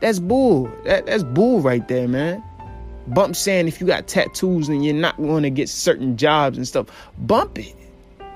That's 0.00 0.18
bull. 0.18 0.72
That, 0.86 1.04
that's 1.04 1.22
bull 1.22 1.60
right 1.60 1.86
there 1.86 2.08
man 2.08 2.42
Bump 3.06 3.36
saying 3.36 3.68
if 3.68 3.80
you 3.80 3.86
got 3.86 4.06
tattoos 4.06 4.68
and 4.68 4.84
you're 4.84 4.94
not 4.94 5.16
going 5.18 5.42
to 5.42 5.50
get 5.50 5.68
certain 5.68 6.16
jobs 6.16 6.56
and 6.56 6.66
stuff, 6.66 6.86
bump 7.18 7.58
it. 7.58 7.74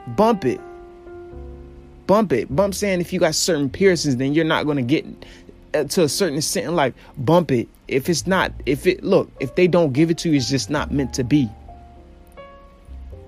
Bump 0.09 0.45
it. 0.45 0.61
Bump 2.07 2.33
it. 2.33 2.55
Bump 2.55 2.75
saying 2.75 3.01
if 3.01 3.13
you 3.13 3.21
got 3.21 3.35
certain 3.35 3.71
piercings, 3.71 4.17
then 4.17 4.35
you're 4.35 4.45
not 4.45 4.65
going 4.65 4.77
to 4.77 4.83
get 4.83 5.07
uh, 5.75 5.85
to 5.85 6.03
a 6.03 6.09
certain 6.09 6.39
extent 6.39 6.67
in 6.67 6.77
life. 6.77 6.95
Bump 7.17 7.51
it. 7.51 7.69
If 7.87 8.09
it's 8.09 8.27
not, 8.27 8.53
if 8.67 8.87
it, 8.87 9.03
look, 9.03 9.31
if 9.41 9.55
they 9.55 9.67
don't 9.67 9.93
give 9.93 10.11
it 10.11 10.19
to 10.19 10.31
you, 10.31 10.37
it's 10.37 10.51
just 10.51 10.69
not 10.69 10.93
meant 10.93 11.15
to 11.15 11.25
be. 11.25 11.49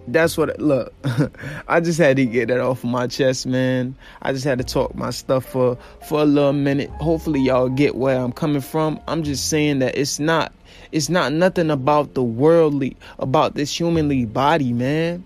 That's 0.08 0.36
what, 0.36 0.58
look, 0.60 0.92
I 1.68 1.80
just 1.80 1.98
had 1.98 2.16
to 2.16 2.26
get 2.26 2.48
that 2.48 2.60
off 2.60 2.84
of 2.84 2.90
my 2.90 3.06
chest, 3.06 3.46
man. 3.46 3.94
I 4.22 4.32
just 4.32 4.44
had 4.44 4.58
to 4.58 4.64
talk 4.64 4.94
my 4.94 5.10
stuff 5.10 5.44
for, 5.44 5.78
for 6.06 6.20
a 6.20 6.24
little 6.24 6.52
minute. 6.52 6.90
Hopefully, 6.90 7.40
y'all 7.40 7.68
get 7.68 7.94
where 7.94 8.18
I'm 8.18 8.32
coming 8.32 8.60
from. 8.60 9.00
I'm 9.06 9.22
just 9.22 9.48
saying 9.48 9.78
that 9.80 9.96
it's 9.96 10.18
not 10.18 10.52
it's 10.92 11.08
not 11.08 11.32
nothing 11.32 11.70
about 11.70 12.14
the 12.14 12.22
worldly, 12.22 12.96
about 13.18 13.54
this 13.54 13.76
humanly 13.78 14.24
body, 14.24 14.72
man. 14.72 15.24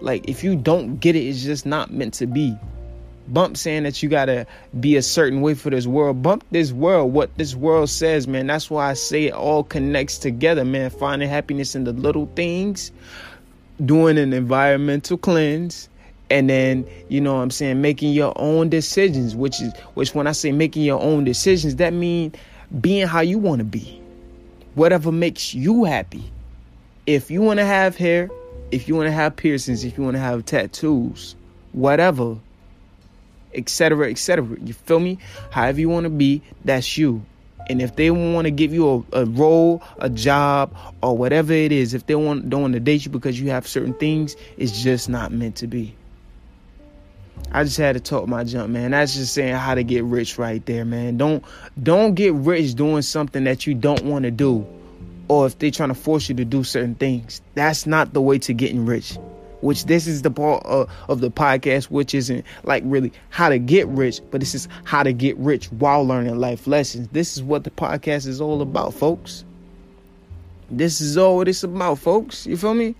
Like 0.00 0.28
if 0.28 0.42
you 0.42 0.56
don't 0.56 0.98
get 0.98 1.16
it, 1.16 1.20
it's 1.20 1.42
just 1.42 1.66
not 1.66 1.92
meant 1.92 2.14
to 2.14 2.26
be. 2.26 2.56
Bump 3.28 3.56
saying 3.56 3.84
that 3.84 4.02
you 4.02 4.08
gotta 4.08 4.46
be 4.78 4.96
a 4.96 5.02
certain 5.02 5.40
way 5.40 5.54
for 5.54 5.70
this 5.70 5.86
world. 5.86 6.22
Bump 6.22 6.44
this 6.50 6.72
world, 6.72 7.12
what 7.12 7.36
this 7.36 7.54
world 7.54 7.88
says, 7.88 8.26
man. 8.26 8.48
That's 8.48 8.70
why 8.70 8.90
I 8.90 8.94
say 8.94 9.26
it 9.26 9.34
all 9.34 9.62
connects 9.62 10.18
together, 10.18 10.64
man. 10.64 10.90
Finding 10.90 11.28
happiness 11.28 11.74
in 11.74 11.84
the 11.84 11.92
little 11.92 12.26
things, 12.34 12.90
doing 13.84 14.18
an 14.18 14.32
environmental 14.32 15.16
cleanse, 15.16 15.88
and 16.30 16.48
then 16.48 16.86
you 17.08 17.20
know 17.20 17.34
what 17.34 17.40
i'm 17.40 17.50
saying 17.50 17.80
making 17.82 18.12
your 18.12 18.32
own 18.36 18.68
decisions 18.68 19.34
which 19.34 19.60
is 19.60 19.76
which 19.94 20.14
when 20.14 20.26
i 20.26 20.32
say 20.32 20.52
making 20.52 20.82
your 20.82 21.00
own 21.00 21.24
decisions 21.24 21.76
that 21.76 21.92
mean 21.92 22.32
being 22.80 23.06
how 23.06 23.20
you 23.20 23.38
want 23.38 23.58
to 23.58 23.64
be 23.64 23.99
whatever 24.74 25.12
makes 25.12 25.54
you 25.54 25.84
happy. 25.84 26.30
If 27.06 27.30
you 27.30 27.42
want 27.42 27.58
to 27.58 27.66
have 27.66 27.96
hair, 27.96 28.30
if 28.70 28.88
you 28.88 28.94
want 28.94 29.08
to 29.08 29.12
have 29.12 29.36
piercings, 29.36 29.84
if 29.84 29.98
you 29.98 30.04
want 30.04 30.14
to 30.14 30.20
have 30.20 30.44
tattoos, 30.44 31.34
whatever, 31.72 32.36
etc., 33.54 34.10
etc. 34.10 34.56
You 34.62 34.74
feel 34.74 35.00
me? 35.00 35.18
However 35.50 35.80
you 35.80 35.88
want 35.88 36.04
to 36.04 36.10
be, 36.10 36.42
that's 36.64 36.96
you. 36.96 37.24
And 37.68 37.80
if 37.80 37.94
they 37.96 38.10
want 38.10 38.46
to 38.46 38.50
give 38.50 38.72
you 38.74 39.06
a, 39.12 39.20
a, 39.20 39.24
role, 39.26 39.82
a 39.98 40.10
job, 40.10 40.74
or 41.02 41.16
whatever 41.16 41.52
it 41.52 41.72
is, 41.72 41.94
if 41.94 42.06
they 42.06 42.14
want 42.14 42.50
don't 42.50 42.62
want 42.62 42.74
to 42.74 42.80
date 42.80 43.04
you 43.04 43.10
because 43.10 43.40
you 43.40 43.50
have 43.50 43.66
certain 43.66 43.94
things, 43.94 44.34
it's 44.56 44.82
just 44.82 45.08
not 45.08 45.30
meant 45.30 45.56
to 45.56 45.66
be. 45.66 45.94
I 47.52 47.64
just 47.64 47.76
had 47.76 47.94
to 47.94 48.00
talk 48.00 48.28
my 48.28 48.44
jump, 48.44 48.70
man. 48.70 48.92
That's 48.92 49.14
just 49.14 49.34
saying 49.34 49.54
how 49.54 49.74
to 49.74 49.82
get 49.82 50.04
rich 50.04 50.38
right 50.38 50.64
there, 50.66 50.84
man. 50.84 51.16
Don't 51.16 51.44
don't 51.82 52.14
get 52.14 52.34
rich 52.34 52.74
doing 52.74 53.02
something 53.02 53.44
that 53.44 53.66
you 53.66 53.74
don't 53.74 54.04
want 54.04 54.24
to 54.24 54.30
do. 54.30 54.66
Or 55.28 55.46
if 55.46 55.58
they're 55.58 55.70
trying 55.70 55.90
to 55.90 55.94
force 55.94 56.28
you 56.28 56.34
to 56.36 56.44
do 56.44 56.64
certain 56.64 56.94
things. 56.94 57.40
That's 57.54 57.86
not 57.86 58.12
the 58.12 58.20
way 58.20 58.38
to 58.40 58.52
getting 58.52 58.86
rich. 58.86 59.16
Which 59.60 59.84
this 59.84 60.06
is 60.06 60.22
the 60.22 60.30
part 60.30 60.64
of, 60.64 60.90
of 61.08 61.20
the 61.20 61.30
podcast, 61.30 61.84
which 61.84 62.14
isn't 62.14 62.44
like 62.64 62.82
really 62.86 63.12
how 63.28 63.48
to 63.48 63.58
get 63.58 63.86
rich, 63.88 64.20
but 64.30 64.40
this 64.40 64.54
is 64.54 64.68
how 64.84 65.02
to 65.02 65.12
get 65.12 65.36
rich 65.36 65.66
while 65.66 66.04
learning 66.04 66.36
life 66.36 66.66
lessons. 66.66 67.08
This 67.08 67.36
is 67.36 67.42
what 67.42 67.64
the 67.64 67.70
podcast 67.70 68.26
is 68.26 68.40
all 68.40 68.62
about, 68.62 68.94
folks. 68.94 69.44
This 70.70 71.00
is 71.00 71.18
all 71.18 71.36
what 71.36 71.48
it's 71.48 71.62
about, 71.62 71.98
folks. 71.98 72.46
You 72.46 72.56
feel 72.56 72.74
me? 72.74 72.94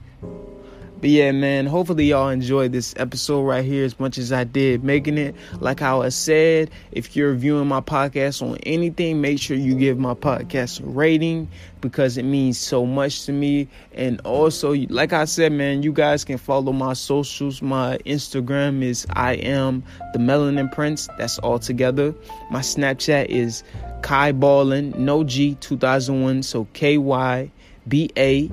But 1.00 1.08
yeah, 1.08 1.32
man, 1.32 1.64
hopefully 1.64 2.04
y'all 2.06 2.28
enjoyed 2.28 2.72
this 2.72 2.94
episode 2.98 3.42
right 3.42 3.64
here 3.64 3.86
as 3.86 3.98
much 3.98 4.18
as 4.18 4.32
I 4.32 4.44
did 4.44 4.84
making 4.84 5.16
it. 5.16 5.34
Like 5.58 5.80
how 5.80 6.02
I 6.02 6.10
said, 6.10 6.70
if 6.92 7.16
you're 7.16 7.32
viewing 7.32 7.68
my 7.68 7.80
podcast 7.80 8.42
on 8.42 8.58
anything, 8.64 9.22
make 9.22 9.38
sure 9.38 9.56
you 9.56 9.74
give 9.74 9.98
my 9.98 10.12
podcast 10.12 10.80
a 10.80 10.84
rating 10.84 11.48
because 11.80 12.18
it 12.18 12.24
means 12.24 12.58
so 12.58 12.84
much 12.84 13.24
to 13.24 13.32
me. 13.32 13.66
And 13.94 14.20
also, 14.26 14.74
like 14.74 15.14
I 15.14 15.24
said, 15.24 15.52
man, 15.52 15.82
you 15.82 15.92
guys 15.92 16.22
can 16.22 16.36
follow 16.36 16.72
my 16.72 16.92
socials. 16.92 17.62
My 17.62 17.96
Instagram 18.04 18.82
is 18.82 19.06
I 19.10 19.34
am 19.36 19.82
the 20.12 20.18
Melanin 20.18 20.70
Prince. 20.70 21.08
That's 21.16 21.38
all 21.38 21.58
together. 21.58 22.14
My 22.50 22.60
Snapchat 22.60 23.26
is 23.26 23.62
Kai 24.02 24.32
Ballin, 24.32 24.92
no 24.98 25.24
G 25.24 25.54
2001. 25.54 26.42
So 26.42 26.66
K 26.74 26.98
Y 26.98 27.50
B 27.88 28.10
A 28.18 28.50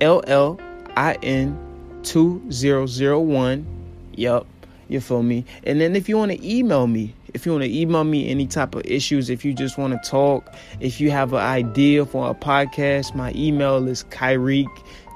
L 0.00 0.22
L 0.28 0.60
IN 0.96 1.58
2001. 2.02 3.66
Yup, 4.14 4.46
you 4.88 5.00
feel 5.00 5.22
me? 5.22 5.44
And 5.64 5.80
then 5.80 5.96
if 5.96 6.08
you 6.08 6.16
want 6.16 6.32
to 6.32 6.48
email 6.48 6.86
me, 6.86 7.14
if 7.34 7.46
you 7.46 7.52
want 7.52 7.64
to 7.64 7.72
email 7.72 8.04
me 8.04 8.28
any 8.28 8.46
type 8.46 8.74
of 8.74 8.82
issues, 8.84 9.30
if 9.30 9.44
you 9.44 9.54
just 9.54 9.78
want 9.78 9.92
to 9.92 10.10
talk, 10.10 10.52
if 10.80 11.00
you 11.00 11.10
have 11.10 11.32
an 11.32 11.40
idea 11.40 12.04
for 12.04 12.30
a 12.30 12.34
podcast, 12.34 13.14
my 13.14 13.32
email 13.34 13.86
is 13.86 14.02
Kyrie 14.04 14.66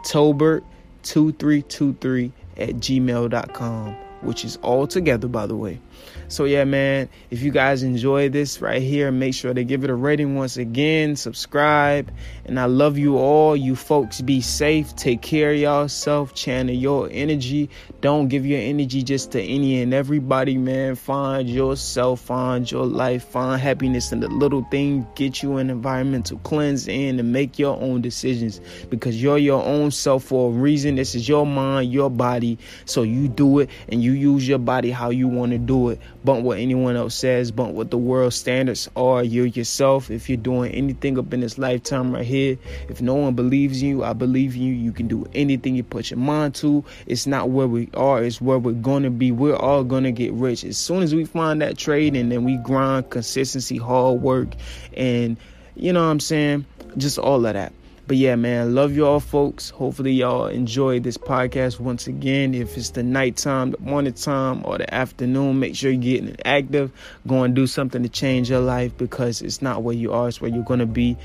Tobert 0.05 0.65
2323 1.03 2.33
at 2.57 2.71
gmail.com, 2.77 3.95
which 4.23 4.45
is 4.45 4.57
all 4.59 4.87
together, 4.87 5.29
by 5.29 5.47
the 5.47 5.57
way. 5.57 5.81
So 6.29 6.47
yeah, 6.47 6.65
man, 6.65 7.09
if 7.31 7.43
you 7.43 7.51
guys 7.51 7.83
enjoy 7.83 8.29
this 8.29 8.61
right 8.61 8.83
here, 8.83 9.13
make 9.13 9.35
sure 9.35 9.53
to 9.53 9.63
give 9.63 9.85
it 9.85 9.91
a 9.91 9.95
rating 9.95 10.35
once 10.35 10.57
again, 10.57 11.17
subscribe, 11.17 12.11
and 12.45 12.59
I 12.59 12.65
love 12.65 12.97
you 12.99 13.19
all. 13.19 13.57
You 13.57 13.77
folks 13.77 14.21
be 14.21 14.41
safe, 14.41 14.97
take 14.97 15.23
care 15.23 15.53
of 15.53 15.59
yourself, 15.59 16.35
channel 16.35 16.75
your 16.75 17.09
energy. 17.11 17.71
Don't 18.01 18.29
give 18.29 18.47
your 18.47 18.61
energy 18.61 19.03
just 19.03 19.33
to 19.33 19.41
any 19.41 19.83
and 19.83 19.93
everybody, 19.95 20.57
man. 20.57 20.95
Find 20.95 21.49
yourself, 21.49 22.21
find 22.21 22.71
your 22.71 22.87
life, 22.87 23.25
find 23.25 23.61
happiness 23.61 24.11
in 24.11 24.21
the 24.21 24.29
little 24.29 24.67
things. 24.71 25.07
Get 25.15 25.43
you 25.43 25.59
an 25.59 25.71
environmental 25.71 26.39
cleanse 26.39 26.89
in 26.89 27.21
and 27.21 27.33
make 27.33 27.59
your 27.59 27.81
own 27.81 28.01
decisions 28.01 28.61
because 28.91 29.23
you're 29.23 29.39
your 29.39 29.63
own 29.63 29.91
self 29.91 30.25
for 30.25 30.51
a 30.51 30.53
reason. 30.53 30.97
This 30.97 31.15
is 31.15 31.29
your 31.29 31.47
mind, 31.47 31.93
your 31.93 32.11
body. 32.11 32.59
So 32.87 33.03
you 33.03 33.29
do 33.29 33.61
it 33.61 33.71
and 33.89 34.03
you 34.03 34.13
use 34.13 34.49
your 34.49 34.59
body 34.59 34.91
how 34.91 35.11
you 35.11 35.29
want 35.29 35.53
to 35.53 35.59
do 35.59 35.84
it 35.84 35.84
bump 36.25 36.45
what 36.45 36.59
anyone 36.59 36.97
else 36.97 37.15
says, 37.15 37.51
bump 37.51 37.75
what 37.75 37.91
the 37.91 37.99
world 37.99 38.33
standards 38.33 38.89
are. 38.97 39.23
You 39.23 39.45
yourself, 39.45 40.11
if 40.11 40.29
you're 40.29 40.37
doing 40.37 40.73
anything 40.73 41.19
up 41.19 41.33
in 41.33 41.41
this 41.41 41.59
lifetime 41.59 42.15
right 42.15 42.25
here, 42.25 42.59
if 42.89 43.01
no 43.01 43.15
one 43.15 43.35
believes 43.35 43.83
you, 43.83 44.05
I 44.05 44.13
believe 44.13 44.57
you. 44.57 44.73
You 44.73 44.93
can 44.93 45.09
do 45.09 45.27
anything 45.35 45.75
you 45.75 45.83
put 45.83 46.11
your 46.11 46.19
mind 46.19 46.55
to. 46.57 46.85
It's 47.07 47.27
not 47.27 47.51
where 47.51 47.67
we 47.67 47.89
are, 47.95 48.23
it's 48.23 48.41
where 48.41 48.59
we're 48.59 48.73
gonna 48.73 49.11
be. 49.11 49.33
We're 49.33 49.57
all 49.57 49.85
gonna 49.85 50.13
get 50.13 50.33
rich. 50.33 50.65
As 50.65 50.77
soon 50.77 51.03
as 51.03 51.15
we 51.15 51.25
find 51.25 51.63
that 51.63 51.79
trade 51.79 52.17
and 52.17 52.31
then 52.31 52.45
we 52.45 52.57
grind 52.57 53.11
consistency, 53.11 53.77
hard 53.77 54.21
work, 54.21 54.49
and 54.97 55.37
you 55.75 55.93
know 55.93 56.03
what 56.05 56.11
I'm 56.11 56.21
saying? 56.21 56.67
Just 56.97 57.19
all 57.19 57.45
of 57.47 57.55
that. 57.55 57.73
But 58.07 58.19
yeah, 58.19 58.37
man, 58.37 58.75
love 58.75 58.95
y'all, 58.95 59.19
folks. 59.19 59.71
Hopefully, 59.71 60.13
y'all 60.13 60.47
enjoy 60.47 61.01
this 61.01 61.17
podcast 61.17 61.81
once 61.81 62.07
again. 62.07 62.55
If 62.55 62.77
it's 62.77 62.91
the 62.91 63.03
nighttime, 63.03 63.71
the 63.71 63.79
morning 63.79 64.13
time, 64.13 64.63
or 64.67 64.77
the 64.77 64.93
afternoon, 64.93 65.59
make 65.59 65.75
sure 65.75 65.91
you're 65.91 66.03
getting 66.03 66.37
active. 66.45 66.93
Go 67.27 67.45
and 67.45 67.55
do 67.55 67.67
something 67.67 68.03
to 68.03 68.11
change 68.11 68.51
your 68.51 68.61
life 68.61 68.95
because 68.99 69.41
it's 69.41 69.63
not 69.63 69.83
where 69.83 69.95
you 69.95 70.13
are, 70.13 70.29
it's 70.29 70.39
where 70.39 70.51
you're 70.51 70.65
going 70.65 70.81
to 70.81 70.87
be. 70.87 71.17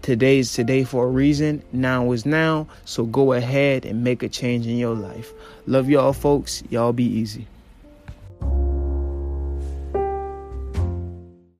Today 0.00 0.38
is 0.38 0.52
today 0.54 0.84
for 0.84 1.04
a 1.04 1.10
reason. 1.10 1.62
Now 1.70 2.12
is 2.12 2.24
now. 2.24 2.66
So 2.86 3.04
go 3.04 3.34
ahead 3.34 3.84
and 3.84 4.02
make 4.02 4.22
a 4.22 4.28
change 4.30 4.66
in 4.66 4.78
your 4.78 4.94
life. 4.94 5.32
Love 5.66 5.90
y'all, 5.90 6.14
folks. 6.14 6.62
Y'all 6.70 6.94
be 6.94 7.04
easy. 7.04 7.46